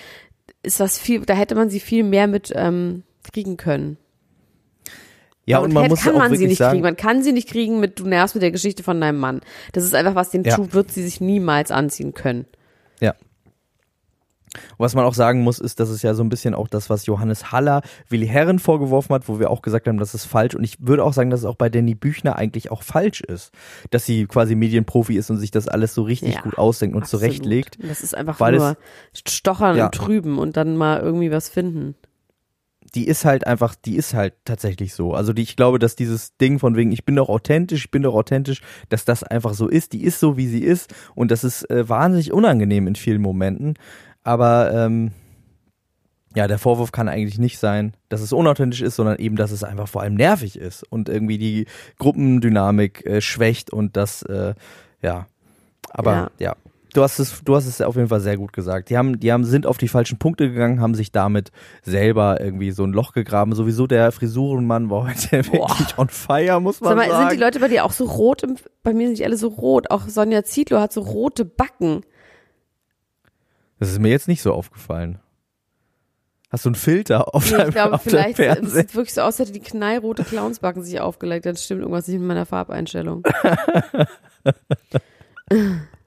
Ist 0.64 0.80
das 0.80 0.98
viel, 0.98 1.20
da 1.26 1.34
hätte 1.34 1.54
man 1.54 1.70
sie 1.70 1.78
viel 1.78 2.02
mehr 2.02 2.26
mit 2.26 2.52
ähm, 2.56 3.04
kriegen 3.32 3.56
können. 3.56 3.98
ja, 5.46 5.58
Aber 5.58 5.66
und 5.66 5.74
man 5.74 5.88
muss 5.88 6.00
kann 6.02 6.14
auch 6.16 6.18
man 6.18 6.28
sie 6.30 6.32
wirklich 6.40 6.48
nicht 6.50 6.58
sagen, 6.58 6.72
kriegen. 6.72 6.82
Man 6.82 6.96
kann 6.96 7.22
sie 7.22 7.32
nicht 7.32 7.48
kriegen 7.48 7.78
mit, 7.78 8.00
du 8.00 8.04
nervst 8.08 8.34
mit 8.34 8.42
der 8.42 8.50
Geschichte 8.50 8.82
von 8.82 9.00
deinem 9.00 9.20
Mann. 9.20 9.42
Das 9.72 9.84
ist 9.84 9.94
einfach 9.94 10.16
was, 10.16 10.30
den 10.30 10.42
Ja. 10.42 10.56
Schuh 10.56 10.66
wird 10.72 10.90
sie 10.90 11.04
sich 11.04 11.20
niemals 11.20 11.70
anziehen 11.70 12.14
können. 12.14 12.46
ja. 13.00 13.14
Und 14.78 14.84
Was 14.84 14.94
man 14.94 15.04
auch 15.04 15.14
sagen 15.14 15.42
muss, 15.42 15.58
ist, 15.58 15.80
dass 15.80 15.88
es 15.90 16.02
ja 16.02 16.14
so 16.14 16.22
ein 16.22 16.28
bisschen 16.28 16.54
auch 16.54 16.68
das, 16.68 16.88
was 16.88 17.04
Johannes 17.06 17.52
Haller 17.52 17.82
Willi 18.08 18.26
Herren 18.26 18.58
vorgeworfen 18.58 19.14
hat, 19.14 19.28
wo 19.28 19.38
wir 19.38 19.50
auch 19.50 19.60
gesagt 19.60 19.88
haben, 19.88 19.98
das 19.98 20.14
ist 20.14 20.24
falsch. 20.24 20.54
Und 20.54 20.64
ich 20.64 20.76
würde 20.80 21.04
auch 21.04 21.12
sagen, 21.12 21.30
dass 21.30 21.40
es 21.40 21.46
auch 21.46 21.56
bei 21.56 21.68
Danny 21.68 21.94
Büchner 21.94 22.36
eigentlich 22.36 22.70
auch 22.70 22.82
falsch 22.82 23.20
ist, 23.20 23.52
dass 23.90 24.06
sie 24.06 24.26
quasi 24.26 24.54
Medienprofi 24.54 25.16
ist 25.16 25.30
und 25.30 25.36
sich 25.38 25.50
das 25.50 25.68
alles 25.68 25.94
so 25.94 26.02
richtig 26.02 26.34
Ja, 26.36 26.40
gut 26.42 26.56
ausdenkt 26.56 26.96
und 26.96 27.02
Absolut. 27.02 27.24
zurechtlegt. 27.26 27.78
Das 27.82 28.02
ist 28.02 28.16
einfach 28.16 28.38
nur 28.38 28.76
Stochern 29.26 29.76
Ja. 29.76 29.86
und 29.86 29.94
Trüben 29.94 30.38
und 30.38 30.56
dann 30.56 30.76
mal 30.76 31.00
irgendwie 31.00 31.30
was 31.30 31.48
finden. 31.48 31.94
die 32.94 33.06
ist 33.06 33.26
halt 33.26 33.46
einfach, 33.46 33.74
die 33.74 33.96
ist 33.96 34.14
halt 34.14 34.32
tatsächlich 34.46 34.94
so. 34.94 35.12
Also 35.12 35.34
die, 35.34 35.42
ich 35.42 35.56
glaube, 35.56 35.78
dass 35.78 35.94
dieses 35.94 36.38
Ding 36.38 36.58
von 36.58 36.74
wegen, 36.74 36.90
ich 36.90 37.04
bin 37.04 37.16
doch 37.16 37.28
authentisch, 37.28 37.84
ich 37.84 37.90
bin 37.90 38.02
doch 38.02 38.14
authentisch, 38.14 38.62
dass 38.88 39.04
das 39.04 39.22
einfach 39.22 39.52
so 39.52 39.68
ist. 39.68 39.92
Die 39.92 40.04
ist 40.04 40.20
so, 40.20 40.38
wie 40.38 40.46
sie 40.46 40.62
ist. 40.64 40.94
Und 41.14 41.30
das 41.30 41.44
ist 41.44 41.68
äh, 41.70 41.86
wahnsinnig 41.86 42.32
unangenehm 42.32 42.86
in 42.86 42.94
vielen 42.96 43.20
Momenten. 43.20 43.74
Aber 44.28 44.70
ähm, 44.74 45.12
ja, 46.36 46.46
der 46.46 46.58
Vorwurf 46.58 46.92
kann 46.92 47.08
eigentlich 47.08 47.38
nicht 47.38 47.58
sein, 47.58 47.94
dass 48.10 48.20
es 48.20 48.34
unauthentisch 48.34 48.82
ist, 48.82 48.96
sondern 48.96 49.16
eben, 49.18 49.36
dass 49.36 49.52
es 49.52 49.64
einfach 49.64 49.88
vor 49.88 50.02
allem 50.02 50.16
nervig 50.16 50.58
ist 50.58 50.82
und 50.92 51.08
irgendwie 51.08 51.38
die 51.38 51.64
Gruppendynamik 51.98 53.06
äh, 53.06 53.22
schwächt 53.22 53.72
und 53.72 53.96
das, 53.96 54.20
äh, 54.24 54.52
ja. 55.00 55.26
Aber 55.88 56.12
Ja. 56.12 56.30
ja. 56.38 56.56
Du 56.92 57.02
hast 57.02 57.18
es, 57.18 57.42
du 57.42 57.56
hast 57.56 57.66
es 57.66 57.80
auf 57.80 57.96
jeden 57.96 58.08
Fall 58.08 58.20
sehr 58.20 58.36
gut 58.36 58.52
gesagt. 58.52 58.90
Die 58.90 58.98
haben, 58.98 59.18
die 59.18 59.32
haben, 59.32 59.44
sind 59.44 59.66
auf 59.66 59.78
die 59.78 59.88
falschen 59.88 60.18
Punkte 60.18 60.50
gegangen, 60.50 60.82
haben 60.82 60.94
sich 60.94 61.10
damit 61.10 61.50
selber 61.82 62.38
irgendwie 62.40 62.70
so 62.70 62.84
ein 62.84 62.92
Loch 62.92 63.12
gegraben. 63.12 63.54
Sowieso 63.54 63.86
der 63.86 64.12
Frisurenmann 64.12 64.90
war 64.90 65.04
heute 65.06 65.30
wirklich 65.52 65.96
on 65.96 66.08
fire, 66.10 66.60
muss 66.60 66.82
man 66.82 66.90
Sag 66.90 66.96
mal, 66.98 67.08
sagen. 67.08 67.28
sind 67.30 67.38
die 67.38 67.44
Leute 67.44 67.60
bei 67.60 67.68
dir 67.68 67.84
auch 67.86 67.92
so 67.92 68.04
rot? 68.04 68.42
Im, 68.42 68.56
bei 68.82 68.92
mir 68.92 69.06
sind 69.06 69.18
die 69.18 69.24
alle 69.24 69.38
so 69.38 69.48
rot. 69.48 69.90
Auch 69.90 70.06
Sonja 70.08 70.44
Zietlow 70.44 70.80
hat 70.80 70.92
so 70.92 71.00
rote 71.00 71.46
Backen. 71.46 72.02
Das 73.78 73.90
ist 73.90 74.00
mir 74.00 74.10
jetzt 74.10 74.28
nicht 74.28 74.42
so 74.42 74.52
aufgefallen. 74.52 75.18
Hast 76.50 76.64
du 76.64 76.70
einen 76.70 76.76
Filter 76.76 77.34
auf 77.34 77.50
Nee, 77.50 77.56
deinem 77.58 77.68
ich 77.68 77.74
glaube, 77.74 77.94
auf 77.96 78.02
vielleicht 78.02 78.38
es 78.38 78.72
sieht 78.72 78.94
wirklich 78.94 79.12
so 79.12 79.20
aus, 79.20 79.38
als 79.38 79.50
hätte 79.50 79.52
die 79.52 79.60
knallrote 79.60 80.24
Clownsbacken 80.24 80.82
sich 80.82 80.98
aufgelegt. 80.98 81.44
Dann 81.44 81.56
stimmt 81.56 81.82
irgendwas 81.82 82.08
nicht 82.08 82.18
mit 82.18 82.26
meiner 82.28 82.46
Farbeinstellung. 82.46 83.22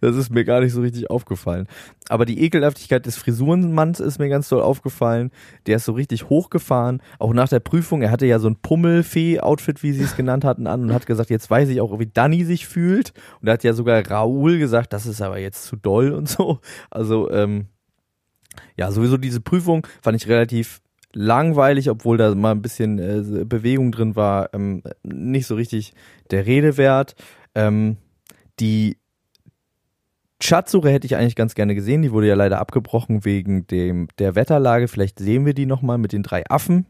Das 0.00 0.16
ist 0.16 0.30
mir 0.30 0.44
gar 0.44 0.60
nicht 0.60 0.72
so 0.72 0.80
richtig 0.80 1.10
aufgefallen. 1.10 1.66
Aber 2.08 2.24
die 2.24 2.42
Ekelhaftigkeit 2.42 3.06
des 3.06 3.16
Frisurenmanns 3.16 4.00
ist 4.00 4.18
mir 4.18 4.28
ganz 4.28 4.48
doll 4.48 4.62
aufgefallen. 4.62 5.30
Der 5.66 5.76
ist 5.76 5.84
so 5.84 5.92
richtig 5.92 6.28
hochgefahren. 6.28 7.02
Auch 7.18 7.32
nach 7.32 7.48
der 7.48 7.60
Prüfung, 7.60 8.02
er 8.02 8.10
hatte 8.10 8.26
ja 8.26 8.38
so 8.38 8.48
ein 8.48 8.56
Pummelfee-Outfit, 8.56 9.82
wie 9.82 9.92
sie 9.92 10.04
es 10.04 10.16
genannt 10.16 10.44
hatten, 10.44 10.66
an 10.66 10.82
und 10.82 10.92
hat 10.92 11.06
gesagt, 11.06 11.30
jetzt 11.30 11.50
weiß 11.50 11.68
ich 11.68 11.80
auch, 11.80 11.98
wie 11.98 12.06
Danny 12.06 12.44
sich 12.44 12.66
fühlt. 12.66 13.12
Und 13.40 13.48
er 13.48 13.54
hat 13.54 13.64
ja 13.64 13.72
sogar 13.72 14.06
Raoul 14.06 14.58
gesagt, 14.58 14.92
das 14.92 15.06
ist 15.06 15.20
aber 15.22 15.38
jetzt 15.38 15.64
zu 15.64 15.76
doll 15.76 16.12
und 16.12 16.28
so. 16.28 16.60
Also, 16.90 17.30
ähm, 17.30 17.66
Ja, 18.76 18.90
sowieso 18.90 19.16
diese 19.16 19.40
Prüfung 19.40 19.86
fand 20.02 20.16
ich 20.16 20.28
relativ 20.28 20.80
langweilig, 21.12 21.88
obwohl 21.90 22.18
da 22.18 22.34
mal 22.34 22.52
ein 22.52 22.62
bisschen 22.62 22.98
äh, 22.98 23.44
Bewegung 23.44 23.90
drin 23.92 24.16
war, 24.16 24.52
ähm, 24.54 24.82
nicht 25.02 25.46
so 25.46 25.54
richtig 25.54 25.94
der 26.30 26.46
Rede 26.46 26.76
wert. 26.76 27.14
Ähm, 27.54 27.96
die 28.60 28.98
Schatzsuche 30.42 30.90
hätte 30.90 31.06
ich 31.06 31.16
eigentlich 31.16 31.36
ganz 31.36 31.54
gerne 31.54 31.74
gesehen. 31.74 32.02
Die 32.02 32.12
wurde 32.12 32.28
ja 32.28 32.34
leider 32.34 32.58
abgebrochen 32.58 33.24
wegen 33.24 33.66
dem 33.66 34.08
der 34.18 34.34
Wetterlage. 34.34 34.88
Vielleicht 34.88 35.18
sehen 35.18 35.46
wir 35.46 35.54
die 35.54 35.66
nochmal 35.66 35.98
mit 35.98 36.12
den 36.12 36.22
drei 36.22 36.44
Affen. 36.48 36.86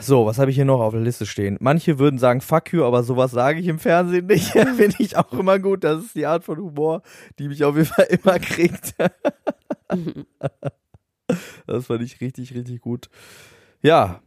So, 0.00 0.26
was 0.26 0.38
habe 0.38 0.50
ich 0.50 0.56
hier 0.56 0.66
noch 0.66 0.80
auf 0.80 0.92
der 0.92 1.00
Liste 1.00 1.24
stehen? 1.24 1.56
Manche 1.60 1.98
würden 1.98 2.18
sagen 2.18 2.42
Fuck 2.42 2.74
you, 2.74 2.84
aber 2.84 3.02
sowas 3.02 3.30
sage 3.30 3.60
ich 3.60 3.66
im 3.66 3.78
Fernsehen 3.78 4.26
nicht. 4.26 4.48
Finde 4.52 4.96
ich 4.98 5.16
auch 5.16 5.32
immer 5.32 5.58
gut. 5.58 5.84
Das 5.84 6.04
ist 6.04 6.14
die 6.14 6.26
Art 6.26 6.44
von 6.44 6.58
Humor, 6.58 7.02
die 7.38 7.48
mich 7.48 7.64
auf 7.64 7.74
jeden 7.74 7.88
Fall 7.88 8.06
immer 8.10 8.38
kriegt. 8.38 8.94
das 11.66 11.86
fand 11.86 12.02
ich 12.02 12.20
richtig, 12.20 12.54
richtig 12.54 12.80
gut. 12.80 13.08
Ja, 13.80 14.20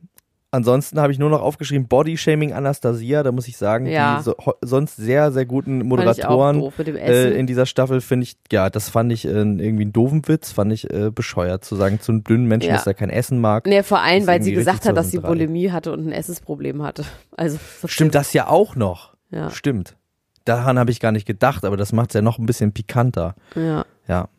Ansonsten 0.50 1.00
habe 1.02 1.12
ich 1.12 1.20
nur 1.20 1.30
noch 1.30 1.42
aufgeschrieben 1.42 1.90
Bodyshaming 1.90 2.54
Anastasia, 2.54 3.22
da 3.22 3.34
muss 3.34 3.50
ich 3.50 3.58
sagen, 3.58 3.86
Ja. 3.86 4.18
die 4.18 4.24
so, 4.24 4.34
sonst 4.62 4.96
sehr, 4.96 5.34
sehr 5.34 5.46
guten 5.46 5.86
Moderatoren 5.86 6.62
äh, 6.80 7.32
in 7.38 7.48
dieser 7.48 7.66
Staffel 7.66 8.00
finde 8.00 8.24
ich, 8.24 8.38
ja, 8.50 8.70
das 8.70 8.90
fand 8.90 9.12
ich 9.12 9.26
äh, 9.26 9.30
irgendwie 9.32 9.84
einen 9.84 9.92
doofen 9.94 10.26
Witz, 10.28 10.54
fand 10.54 10.72
ich 10.72 10.90
äh, 10.90 11.12
bescheuert 11.12 11.66
zu 11.66 11.76
sagen 11.76 12.00
zu 12.00 12.14
einem 12.14 12.24
dünnen 12.24 12.48
Menschen, 12.48 12.70
Ja. 12.70 12.76
dass 12.76 12.88
er 12.88 12.94
kein 12.94 13.10
Essen 13.10 13.40
mag. 13.42 13.66
Nee, 13.68 13.84
vor 13.84 14.00
allem, 14.00 14.26
weil 14.26 14.42
sie 14.42 14.54
gesagt 14.54 14.86
hat, 14.86 14.96
dass 14.96 15.12
sie 15.12 15.18
2003. 15.20 15.28
Bulimie 15.46 15.72
hatte 15.72 15.92
und 15.92 16.08
ein 16.08 16.12
Essensproblem 16.14 16.82
hatte. 16.82 17.04
Also 17.36 17.60
das 17.82 17.92
Stimmt 17.92 18.16
das 18.16 18.32
ja 18.34 18.48
auch 18.48 18.76
noch. 18.78 19.16
Ja, 19.32 19.52
Stimmt. 19.52 19.98
Daran 20.46 20.80
habe 20.80 20.92
ich 20.92 21.02
gar 21.02 21.12
nicht 21.12 21.26
gedacht, 21.28 21.66
aber 21.66 21.76
das 21.76 21.92
macht 21.92 22.12
es 22.12 22.14
ja 22.14 22.22
noch 22.22 22.40
ein 22.40 22.46
bisschen 22.46 22.72
pikanter. 22.72 23.36
ja, 23.54 23.84
Ja, 24.08 24.30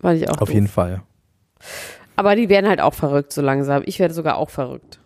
fand 0.00 0.16
ich 0.18 0.28
auch 0.30 0.40
auf 0.40 0.48
doof. 0.48 0.54
jeden 0.54 0.66
Fall. 0.68 1.02
Aber 2.16 2.36
die 2.36 2.48
werden 2.48 2.68
halt 2.70 2.80
auch 2.80 2.94
verrückt 2.94 3.34
so 3.34 3.42
langsam. 3.42 3.82
Ich 3.84 3.98
werde 3.98 4.14
sogar 4.14 4.36
auch 4.38 4.48
verrückt. 4.48 4.98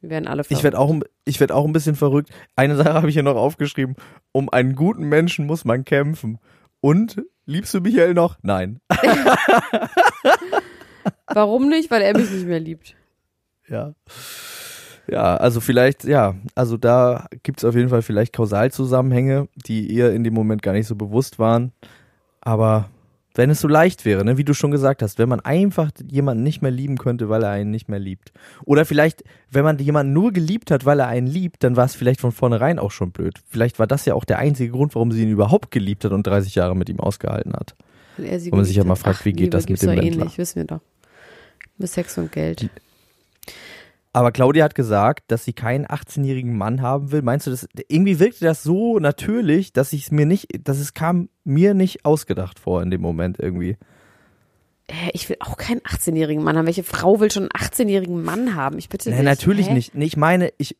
Wir 0.00 0.10
werden 0.10 0.28
alle 0.28 0.44
verrückt. 0.44 0.58
Ich 0.58 0.64
werde 0.64 0.78
auch, 0.78 0.94
ich 1.24 1.40
werd 1.40 1.52
auch 1.52 1.64
ein 1.64 1.72
bisschen 1.72 1.96
verrückt. 1.96 2.30
Eine 2.56 2.76
Sache 2.76 2.94
habe 2.94 3.08
ich 3.08 3.14
hier 3.14 3.22
noch 3.22 3.36
aufgeschrieben. 3.36 3.96
Um 4.32 4.48
einen 4.48 4.74
guten 4.74 5.08
Menschen 5.08 5.46
muss 5.46 5.64
man 5.64 5.84
kämpfen. 5.84 6.38
Und, 6.80 7.22
liebst 7.46 7.74
du 7.74 7.80
Michael 7.80 8.14
noch? 8.14 8.38
Nein. 8.42 8.80
Warum 11.26 11.68
nicht? 11.68 11.90
Weil 11.90 12.02
er 12.02 12.16
mich 12.16 12.30
nicht 12.30 12.46
mehr 12.46 12.60
liebt. 12.60 12.94
Ja. 13.68 13.94
Ja, 15.10 15.36
also 15.36 15.60
vielleicht, 15.60 16.04
ja, 16.04 16.34
also 16.54 16.76
da 16.76 17.26
gibt's 17.42 17.64
auf 17.64 17.74
jeden 17.74 17.88
Fall 17.88 18.02
vielleicht 18.02 18.34
Kausalzusammenhänge, 18.34 19.48
die 19.54 19.90
ihr 19.90 20.12
in 20.12 20.22
dem 20.22 20.34
Moment 20.34 20.62
gar 20.62 20.72
nicht 20.72 20.86
so 20.86 20.96
bewusst 20.96 21.38
waren. 21.38 21.72
Aber 22.42 22.90
wenn 23.34 23.50
es 23.50 23.60
so 23.60 23.68
leicht 23.68 24.04
wäre, 24.04 24.24
ne, 24.24 24.36
wie 24.36 24.44
du 24.44 24.52
schon 24.54 24.70
gesagt 24.70 25.02
hast, 25.02 25.18
wenn 25.18 25.28
man 25.28 25.40
einfach 25.40 25.90
jemanden 26.10 26.42
nicht 26.42 26.60
mehr 26.60 26.70
lieben 26.70 26.98
könnte, 26.98 27.28
weil 27.28 27.42
er 27.44 27.50
einen 27.50 27.70
nicht 27.70 27.88
mehr 27.88 27.98
liebt. 28.00 28.32
Oder 28.64 28.84
vielleicht, 28.84 29.22
wenn 29.50 29.64
man 29.64 29.78
jemanden 29.78 30.12
nur 30.12 30.32
geliebt 30.32 30.70
hat, 30.70 30.84
weil 30.84 31.00
er 31.00 31.06
einen 31.06 31.26
liebt, 31.26 31.62
dann 31.62 31.76
war 31.76 31.84
es 31.84 31.94
vielleicht 31.94 32.20
von 32.20 32.32
vornherein 32.32 32.78
auch 32.78 32.90
schon 32.90 33.12
blöd. 33.12 33.38
Vielleicht 33.48 33.78
war 33.78 33.86
das 33.86 34.04
ja 34.06 34.14
auch 34.14 34.24
der 34.24 34.38
einzige 34.38 34.72
Grund, 34.72 34.94
warum 34.94 35.12
sie 35.12 35.22
ihn 35.22 35.30
überhaupt 35.30 35.70
geliebt 35.70 36.04
hat 36.04 36.12
und 36.12 36.26
30 36.26 36.54
Jahre 36.56 36.74
mit 36.74 36.88
ihm 36.88 36.98
ausgehalten 37.00 37.52
hat. 37.52 37.76
Weil 38.16 38.26
er 38.26 38.40
sie 38.40 38.50
Wo 38.50 38.56
man 38.56 38.64
sich 38.64 38.76
ja 38.76 38.84
mal 38.84 38.96
fragt, 38.96 39.24
wie 39.24 39.32
geht 39.32 39.40
Liebe 39.40 39.50
das 39.50 39.68
mit 39.68 39.80
dem 39.80 39.90
doch 39.90 39.96
Wendler? 39.96 40.22
ähnlich, 40.22 40.38
wissen 40.38 40.56
wir 40.56 40.64
doch. 40.64 40.80
Mit 41.76 41.90
Sex 41.90 42.18
und 42.18 42.32
Geld. 42.32 42.68
Aber 44.18 44.32
Claudia 44.32 44.64
hat 44.64 44.74
gesagt, 44.74 45.30
dass 45.30 45.44
sie 45.44 45.52
keinen 45.52 45.86
18-jährigen 45.86 46.56
Mann 46.58 46.82
haben 46.82 47.12
will. 47.12 47.22
Meinst 47.22 47.46
du, 47.46 47.52
das 47.52 47.68
irgendwie 47.86 48.18
wirkte 48.18 48.44
das 48.44 48.64
so 48.64 48.98
natürlich, 48.98 49.72
dass 49.72 49.92
ich 49.92 50.06
es 50.06 50.10
mir 50.10 50.26
nicht, 50.26 50.48
dass 50.66 50.80
es 50.80 50.92
kam 50.92 51.28
mir 51.44 51.72
nicht 51.72 52.04
ausgedacht 52.04 52.58
vor 52.58 52.82
in 52.82 52.90
dem 52.90 53.00
Moment 53.00 53.38
irgendwie. 53.38 53.76
Hä, 54.90 55.10
ich 55.12 55.28
will 55.28 55.36
auch 55.38 55.56
keinen 55.56 55.82
18-jährigen 55.82 56.42
Mann 56.42 56.56
haben. 56.56 56.66
Welche 56.66 56.82
Frau 56.82 57.20
will 57.20 57.30
schon 57.30 57.44
einen 57.44 57.50
18-jährigen 57.68 58.20
Mann 58.24 58.56
haben? 58.56 58.76
Ich 58.78 58.88
bitte 58.88 59.08
Nee, 59.08 59.18
nicht. 59.18 59.24
natürlich 59.24 59.68
Hä? 59.68 59.74
nicht. 59.74 59.94
Nee, 59.94 60.06
ich 60.06 60.16
meine, 60.16 60.52
ich 60.58 60.76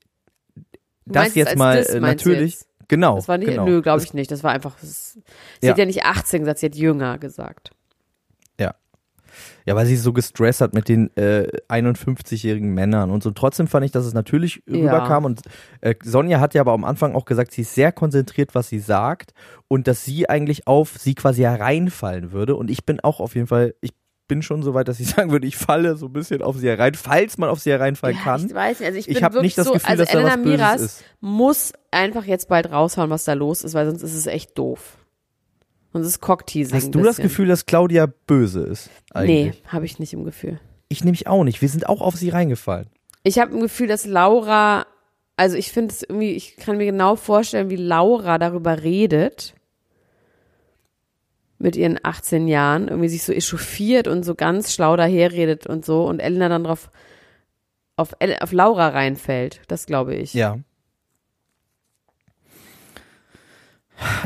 das 1.07 1.37
jetzt 1.37 1.55
mal 1.55 1.79
äh, 1.79 1.85
du 1.93 2.01
natürlich. 2.01 2.55
jetzt? 2.55 2.69
Genau. 2.89 3.15
Das 3.15 3.29
war 3.29 3.39
nicht, 3.39 3.51
genau. 3.51 3.67
nö, 3.67 3.83
glaube 3.83 4.03
ich 4.03 4.15
nicht. 4.15 4.33
Das 4.33 4.43
war 4.43 4.51
einfach, 4.51 4.75
das, 4.81 5.13
sie 5.61 5.67
Ja. 5.67 5.71
hat 5.71 5.79
ja 5.79 5.87
nicht 5.87 6.03
18 6.05 6.41
gesagt, 6.41 6.59
sie 6.59 6.67
hat 6.67 6.75
jünger 6.75 7.19
gesagt. 7.19 7.71
Ja, 9.69 9.77
weil 9.77 9.87
sie 9.87 9.97
so 9.97 10.13
gestresst 10.13 10.61
hat 10.61 10.73
mit 10.75 10.89
den 10.89 11.15
äh, 11.17 11.47
51-jährigen 11.69 12.73
Männern 12.73 13.11
und 13.11 13.23
so. 13.23 13.31
Trotzdem 13.31 13.67
fand 13.67 13.85
ich, 13.85 13.93
dass 13.93 14.05
es 14.07 14.15
natürlich 14.15 14.63
Ja. 14.67 14.77
rüberkam. 14.77 15.25
Und 15.25 15.43
äh, 15.81 15.95
Sonja 16.03 16.41
hat 16.41 16.55
ja 16.55 16.63
aber 16.63 16.73
am 16.73 16.85
Anfang 16.85 17.15
auch 17.15 17.25
gesagt, 17.25 17.53
sie 17.53 17.63
ist 17.63 17.75
sehr 17.75 17.93
konzentriert, 17.93 18.55
was 18.55 18.69
sie 18.69 18.79
sagt 18.79 19.33
und 19.69 19.87
dass 19.87 20.05
sie 20.05 20.29
eigentlich 20.29 20.67
auf 20.67 20.97
sie 20.99 21.15
quasi 21.15 21.43
hereinfallen 21.43 22.33
würde. 22.33 22.57
Und 22.57 22.71
ich 22.71 22.85
bin 22.87 23.01
auch 23.01 23.21
auf 23.21 23.35
jeden 23.35 23.47
Fall, 23.47 23.75
ich 23.81 23.93
bin 24.27 24.43
schon 24.43 24.63
so 24.63 24.75
weit, 24.75 24.89
dass 24.89 25.01
ich 25.01 25.09
sagen 25.15 25.31
würde, 25.31 25.47
ich 25.47 25.57
falle 25.57 25.97
so 25.97 26.07
ein 26.07 26.13
bisschen 26.13 26.43
auf 26.43 26.57
sie 26.57 26.69
herein, 26.69 26.95
falls 26.95 27.39
man 27.39 27.49
auf 27.51 27.61
sie 27.61 27.71
hereinfallen 27.71 28.17
Ja, 28.17 28.23
kann. 28.23 28.47
Ich 28.47 28.55
weiß 28.55 28.81
nicht, 28.81 28.87
also 28.87 28.99
ich, 28.99 29.09
Ich 29.09 29.15
bin 29.17 29.25
habe 29.25 29.41
nicht 29.43 29.59
das 29.59 29.67
so, 29.67 29.73
Gefühl, 29.75 29.91
also 29.91 30.03
dass 30.05 30.13
da 30.13 30.19
Elena 30.21 30.37
Böses 30.37 30.51
Miras 30.59 30.81
ist. 30.81 31.05
muss 31.21 31.73
einfach 31.91 32.25
jetzt 32.25 32.49
bald 32.49 32.71
raushauen, 32.71 33.11
was 33.11 33.25
da 33.25 33.35
los 33.35 33.65
ist, 33.65 33.75
weil 33.75 33.87
sonst 33.87 34.03
ist 34.03 34.15
es 34.15 34.27
echt 34.27 34.57
doof. 34.59 34.99
Sonst 35.93 36.07
ist 36.07 36.21
Cockteasing. 36.21 36.75
Hast 36.77 36.95
du 36.95 36.99
das 37.01 37.17
bisschen. 37.17 37.25
Gefühl, 37.25 37.49
dass 37.49 37.67
Claudia 37.67 38.07
böse 38.27 38.61
ist? 38.63 38.91
Nee, 39.15 39.21
Eigentlich? 39.49 39.63
habe 39.69 39.85
ich 39.87 39.99
nicht 39.99 40.13
im 40.13 40.25
Gefühl. 40.25 40.61
Ich 40.89 41.03
nämlich 41.05 41.27
auch 41.27 41.45
nicht. 41.45 41.61
Wir 41.63 41.69
sind 41.69 41.89
auch 41.89 42.01
auf 42.01 42.15
sie 42.17 42.29
reingefallen. 42.31 42.89
Ich 43.23 43.39
habe 43.39 43.55
ein 43.55 43.61
Gefühl, 43.61 43.87
dass 43.89 44.07
Laura, 44.07 44.87
also 45.37 45.57
ich 45.57 45.73
finde 45.73 45.93
es 45.95 46.03
irgendwie, 46.03 46.33
ich 46.33 46.57
kann 46.57 46.77
mir 46.77 46.85
genau 46.87 47.17
vorstellen, 47.17 47.69
wie 47.71 47.77
Laura 47.77 48.39
darüber 48.39 48.83
redet. 48.83 49.55
Mit 51.61 51.75
ihren 51.75 51.99
18 52.01 52.47
Jahren, 52.47 52.87
irgendwie 52.87 53.09
sich 53.09 53.25
so 53.25 53.33
echauffiert 53.33 54.07
und 54.07 54.23
so 54.25 54.37
ganz 54.37 54.73
schlau 54.73 54.95
daherredet 54.97 55.67
und 55.67 55.85
so 55.85 56.07
und 56.07 56.21
Elena 56.21 56.49
dann 56.49 56.63
drauf 56.63 56.89
auf, 57.97 58.15
El- 58.21 58.39
auf 58.41 58.53
Laura 58.53 58.89
reinfällt. 58.91 59.61
Das 59.67 59.87
glaube 59.87 60.15
ich. 60.15 60.35
Ja. 60.35 60.59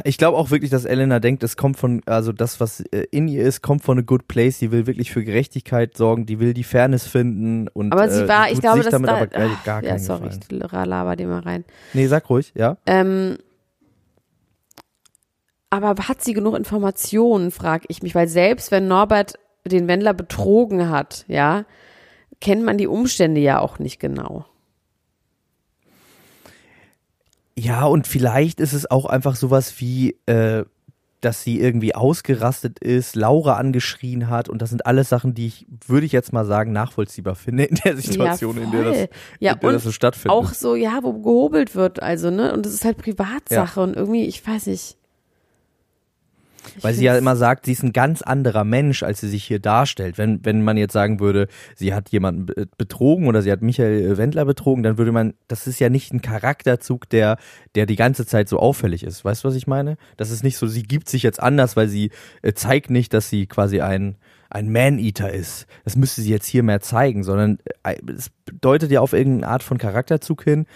Ich 0.04 0.18
glaube 0.18 0.36
auch 0.36 0.50
wirklich, 0.50 0.70
dass 0.70 0.84
Elena 0.84 1.18
denkt, 1.20 1.42
es 1.42 1.56
kommt 1.56 1.78
von, 1.78 2.02
also 2.06 2.32
das, 2.32 2.60
was 2.60 2.80
äh, 2.92 3.06
in 3.10 3.28
ihr 3.28 3.44
ist, 3.44 3.62
kommt 3.62 3.82
von 3.82 3.98
a 3.98 4.02
good 4.02 4.28
place. 4.28 4.58
Die 4.58 4.70
will 4.70 4.86
wirklich 4.86 5.12
für 5.12 5.24
Gerechtigkeit 5.24 5.96
sorgen, 5.96 6.26
die 6.26 6.40
will 6.40 6.54
die 6.54 6.64
Fairness 6.64 7.06
finden 7.06 7.68
und 7.68 7.92
Aber 7.92 8.08
sie 8.08 8.24
äh, 8.24 8.28
war, 8.28 8.46
tut 8.46 8.54
ich 8.54 8.60
glaube, 8.60 8.78
sich 8.78 8.84
dass 8.84 8.92
damit 8.92 9.10
da, 9.10 9.16
aber 9.16 9.26
gar, 9.26 9.50
ach, 9.50 9.64
gar 9.64 9.82
ja, 9.82 9.98
sorry, 9.98 10.28
Gefallen. 10.28 10.62
ich 10.62 10.86
laber 10.86 11.16
dir 11.16 11.26
mal 11.26 11.40
rein. 11.40 11.64
Nee, 11.92 12.06
sag 12.06 12.28
ruhig, 12.28 12.52
ja. 12.54 12.76
Ähm, 12.86 13.38
aber 15.70 15.94
hat 16.06 16.22
sie 16.22 16.34
genug 16.34 16.56
Informationen, 16.56 17.50
frage 17.50 17.86
ich 17.88 18.02
mich, 18.02 18.14
weil 18.14 18.28
selbst 18.28 18.70
wenn 18.70 18.88
Norbert 18.88 19.38
den 19.64 19.88
Wendler 19.88 20.12
betrogen 20.12 20.90
hat, 20.90 21.24
ja, 21.28 21.64
kennt 22.40 22.64
man 22.64 22.76
die 22.76 22.86
Umstände 22.86 23.40
ja 23.40 23.60
auch 23.60 23.78
nicht 23.78 23.98
genau. 23.98 24.44
Ja, 27.56 27.84
und 27.84 28.06
vielleicht 28.06 28.60
ist 28.60 28.72
es 28.72 28.90
auch 28.90 29.06
einfach 29.06 29.36
sowas 29.36 29.74
wie, 29.78 30.16
äh, 30.26 30.64
dass 31.20 31.44
sie 31.44 31.60
irgendwie 31.60 31.94
ausgerastet 31.94 32.80
ist, 32.80 33.14
Laura 33.14 33.56
angeschrien 33.56 34.28
hat 34.28 34.48
und 34.48 34.60
das 34.60 34.70
sind 34.70 34.86
alles 34.86 35.08
Sachen, 35.08 35.34
die 35.34 35.46
ich, 35.46 35.66
würde 35.86 36.04
ich 36.04 36.12
jetzt 36.12 36.32
mal 36.32 36.44
sagen, 36.44 36.72
nachvollziehbar 36.72 37.36
finde 37.36 37.64
in 37.64 37.76
der 37.84 37.96
Situation, 37.96 38.56
ja, 38.56 38.62
in 38.64 38.70
der 38.72 38.84
das, 38.84 38.96
ja, 39.38 39.52
in 39.52 39.60
der 39.60 39.68
und 39.68 39.74
das 39.74 39.84
so 39.84 39.92
stattfindet. 39.92 40.36
auch 40.36 40.52
so, 40.52 40.74
ja, 40.74 40.98
wo 41.02 41.12
gehobelt 41.12 41.74
wird, 41.76 42.02
also, 42.02 42.30
ne, 42.30 42.52
und 42.52 42.66
das 42.66 42.72
ist 42.72 42.84
halt 42.84 42.98
Privatsache 42.98 43.80
und 43.80 43.94
irgendwie, 43.94 44.24
ich 44.24 44.44
weiß 44.46 44.66
nicht. 44.66 44.96
Ich 46.76 46.84
Weil 46.84 46.94
sie 46.94 47.04
ja 47.04 47.16
immer 47.16 47.36
sagt, 47.36 47.66
sie 47.66 47.72
ist 47.72 47.82
ein 47.82 47.92
ganz 47.92 48.22
anderer 48.22 48.64
Mensch, 48.64 49.02
als 49.02 49.20
sie 49.20 49.28
sich 49.28 49.44
hier 49.44 49.58
darstellt. 49.58 50.18
Wenn, 50.18 50.44
wenn 50.44 50.62
man 50.62 50.76
jetzt 50.76 50.92
sagen 50.92 51.20
würde, 51.20 51.48
sie 51.74 51.92
hat 51.92 52.10
jemanden 52.10 52.46
be- 52.46 52.68
betrogen 52.78 53.26
oder 53.26 53.42
sie 53.42 53.50
hat 53.50 53.62
Michael 53.62 54.16
Wendler 54.16 54.44
betrogen, 54.44 54.82
dann 54.82 54.98
würde 54.98 55.12
man, 55.12 55.34
das 55.48 55.66
ist 55.66 55.78
ja 55.80 55.88
nicht 55.88 56.12
ein 56.12 56.22
Charakterzug, 56.22 57.08
der, 57.08 57.36
der 57.74 57.86
die 57.86 57.96
ganze 57.96 58.26
Zeit 58.26 58.48
so 58.48 58.58
auffällig 58.58 59.02
ist. 59.02 59.24
Weißt 59.24 59.44
du, 59.44 59.48
was 59.48 59.56
ich 59.56 59.66
meine? 59.66 59.96
Das 60.16 60.30
ist 60.30 60.44
nicht 60.44 60.56
so, 60.56 60.66
sie 60.66 60.82
gibt 60.82 61.08
sich 61.08 61.22
jetzt 61.22 61.42
anders, 61.42 61.76
weil 61.76 61.88
sie 61.88 62.10
äh, 62.42 62.52
zeigt 62.52 62.90
nicht, 62.90 63.12
dass 63.12 63.28
sie 63.28 63.46
quasi 63.46 63.80
ein, 63.80 64.16
ein 64.48 64.70
Man-Eater 64.70 65.32
ist. 65.32 65.66
Das 65.84 65.96
müsste 65.96 66.22
sie 66.22 66.30
jetzt 66.30 66.46
hier 66.46 66.62
mehr 66.62 66.80
zeigen, 66.80 67.24
sondern 67.24 67.58
äh, 67.82 67.96
es 68.14 68.30
deutet 68.60 68.90
ja 68.90 69.00
auf 69.00 69.12
irgendeine 69.12 69.52
Art 69.52 69.62
von 69.62 69.78
Charakterzug 69.78 70.44
hin, 70.44 70.66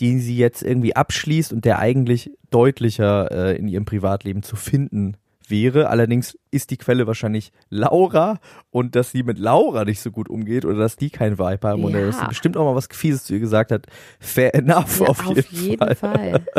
den 0.00 0.20
sie 0.20 0.36
jetzt 0.36 0.62
irgendwie 0.62 0.94
abschließt 0.94 1.52
und 1.52 1.64
der 1.64 1.78
eigentlich 1.78 2.30
deutlicher 2.50 3.30
äh, 3.30 3.56
in 3.56 3.68
ihrem 3.68 3.84
Privatleben 3.84 4.42
zu 4.42 4.56
finden 4.56 5.16
wäre. 5.50 5.88
Allerdings 5.88 6.36
ist 6.50 6.70
die 6.70 6.76
Quelle 6.76 7.06
wahrscheinlich 7.06 7.52
Laura 7.70 8.38
und 8.70 8.94
dass 8.96 9.10
sie 9.10 9.22
mit 9.22 9.38
Laura 9.38 9.84
nicht 9.84 10.00
so 10.00 10.10
gut 10.10 10.28
umgeht 10.28 10.64
oder 10.64 10.78
dass 10.78 10.96
die 10.96 11.10
kein 11.10 11.38
Vibe 11.38 11.68
haben 11.68 11.84
oder 11.84 12.00
Ja. 12.00 12.06
dass 12.06 12.18
sie 12.20 12.26
bestimmt 12.26 12.56
auch 12.56 12.64
mal 12.64 12.74
was 12.74 12.88
Fieses 12.90 13.24
zu 13.24 13.34
ihr 13.34 13.40
gesagt 13.40 13.72
hat. 13.72 13.86
Fair 14.20 14.54
enough 14.54 15.00
ja, 15.00 15.06
auf, 15.06 15.22
jeden, 15.50 15.78
Fall. 15.78 15.94
Fall. 15.94 16.46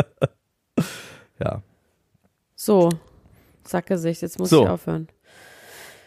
Ja. 1.42 1.62
So, 2.54 2.90
Sackgesicht, 3.66 4.20
jetzt 4.22 4.38
muss 4.38 4.50
So. 4.50 4.64
ich 4.64 4.68
aufhören. 4.68 5.08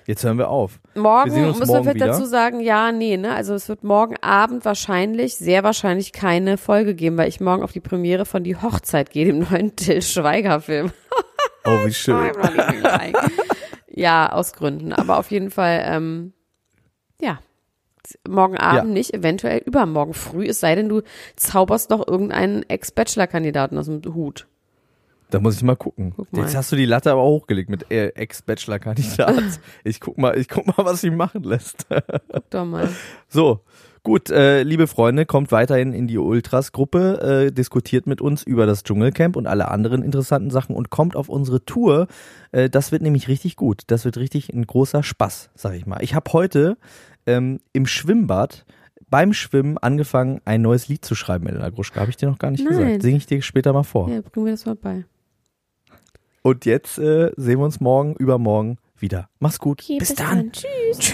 Jetzt 0.06 0.24
hören 0.26 0.38
wir 0.38 0.50
auf. 0.50 0.80
Morgen 0.96 1.34
Wir 1.34 1.44
müssen 1.48 1.62
wir 1.62 1.66
morgen 1.68 1.84
vielleicht 1.84 1.96
wieder. 1.96 2.08
dazu 2.08 2.26
sagen, 2.26 2.60
ja, 2.60 2.92
nee, 2.92 3.16
ne? 3.18 3.34
Also 3.34 3.54
es 3.54 3.70
wird 3.70 3.84
morgen 3.86 4.16
Abend 4.22 4.66
wahrscheinlich, 4.66 5.36
sehr 5.38 5.64
wahrscheinlich 5.64 6.12
keine 6.12 6.58
Folge 6.58 6.94
geben, 6.94 7.16
weil 7.18 7.30
ich 7.30 7.40
morgen 7.40 7.64
auf 7.64 7.72
die 7.72 7.80
Premiere 7.80 8.26
von 8.26 8.44
Die 8.44 8.58
Hochzeit 8.58 9.12
gehe, 9.12 9.26
dem 9.26 9.40
neuen 9.40 9.76
Till 9.78 10.02
Schweiger 10.02 10.60
Film. 10.60 10.92
Oh, 11.66 11.86
wie 11.86 11.94
schön. 11.94 12.32
Ja, 13.90 14.32
aus 14.32 14.54
Gründen. 14.54 14.94
Aber 14.94 15.18
auf 15.20 15.32
jeden 15.32 15.52
Fall, 15.52 15.84
ähm, 15.86 16.34
ja. 17.22 17.40
Morgen 18.28 18.58
Abend 18.58 18.90
Ja. 18.90 18.94
nicht, 18.94 19.14
eventuell 19.14 19.60
übermorgen 19.60 20.14
früh, 20.14 20.46
es 20.48 20.60
sei 20.60 20.76
denn, 20.76 20.90
du 20.90 21.04
zauberst 21.38 21.90
noch 21.90 22.06
irgendeinen 22.06 22.64
Ex-Bachelor-Kandidaten 22.68 23.78
aus 23.78 23.86
dem 23.86 24.02
Hut. 24.14 24.48
Da 25.30 25.40
muss 25.40 25.56
ich 25.56 25.64
mal 25.64 25.78
gucken. 25.78 26.14
Guck 26.16 26.32
mal. 26.34 26.42
Jetzt 26.42 26.56
hast 26.56 26.72
du 26.72 26.76
die 26.76 26.86
Latte 26.86 27.12
aber 27.12 27.24
hochgelegt 27.24 27.70
mit 27.70 27.90
Ex-Bachelor-Kandidat. 27.90 29.42
ich 29.86 30.02
guck 30.02 30.18
mal, 30.18 30.38
ich 30.38 30.50
guck 30.50 30.68
mal, 30.68 30.86
was 30.86 31.00
sie 31.02 31.12
machen 31.12 31.44
lässt. 31.44 31.88
Guck 31.90 32.50
doch 32.50 32.66
mal. 32.66 32.90
So, 33.30 33.62
gut, 34.04 34.30
äh, 34.30 34.64
liebe 34.64 34.88
Freunde, 34.88 35.26
kommt 35.26 35.52
weiterhin 35.52 35.94
in 35.94 36.08
die 36.08 36.18
Ultras-Gruppe, 36.18 37.48
äh, 37.48 37.52
diskutiert 37.52 38.06
mit 38.06 38.22
uns 38.22 38.44
über 38.44 38.66
das 38.66 38.84
Dschungelcamp 38.84 39.36
und 39.36 39.48
alle 39.48 39.70
anderen 39.70 40.04
interessanten 40.04 40.52
Sachen 40.52 40.76
und 40.76 40.90
kommt 40.90 41.16
auf 41.16 41.30
unsere 41.30 41.66
Tour. 41.66 42.08
Äh, 42.52 42.70
das 42.70 42.92
wird 42.92 43.02
nämlich 43.02 43.28
richtig 43.28 43.56
gut. 43.56 43.84
Das 43.88 44.06
wird 44.06 44.18
richtig 44.18 44.54
ein 44.54 44.68
großer 44.68 45.04
Spaß, 45.04 45.50
sag 45.56 45.74
ich 45.74 45.86
mal. 45.86 46.04
Ich 46.04 46.14
habe 46.14 46.32
heute 46.34 46.78
ähm, 47.26 47.60
im 47.72 47.86
Schwimmbad 47.86 48.66
beim 49.10 49.34
Schwimmen 49.34 49.78
angefangen, 49.78 50.42
ein 50.44 50.62
neues 50.62 50.88
Lied 50.88 51.06
zu 51.06 51.16
schreiben, 51.16 51.48
Elena 51.48 51.70
Gruschka. 51.70 52.00
Habe 52.00 52.10
ich 52.10 52.18
dir 52.18 52.30
noch 52.30 52.40
gar 52.40 52.52
nicht 52.52 52.64
Nein. 52.64 52.78
gesagt. 52.78 53.02
Singe 53.04 53.18
ich 53.18 53.26
dir 53.26 53.42
später 53.42 53.72
mal 53.72 53.84
vor. 53.84 54.10
Ja, 54.10 54.22
bring 54.22 54.44
mir 54.44 54.52
das 54.52 54.66
mal 54.66 54.76
bei. 54.76 55.06
Und 56.42 56.66
jetzt 56.66 56.98
äh, 56.98 57.32
sehen 57.38 57.60
wir 57.60 57.66
uns 57.66 57.80
morgen, 57.80 58.16
übermorgen 58.16 58.78
wieder. 58.98 59.30
Mach's 59.40 59.60
gut. 59.60 59.82
Okay, 59.82 59.98
bis, 60.00 60.16
dann. 60.16 60.52
Tschüss. 60.52 61.14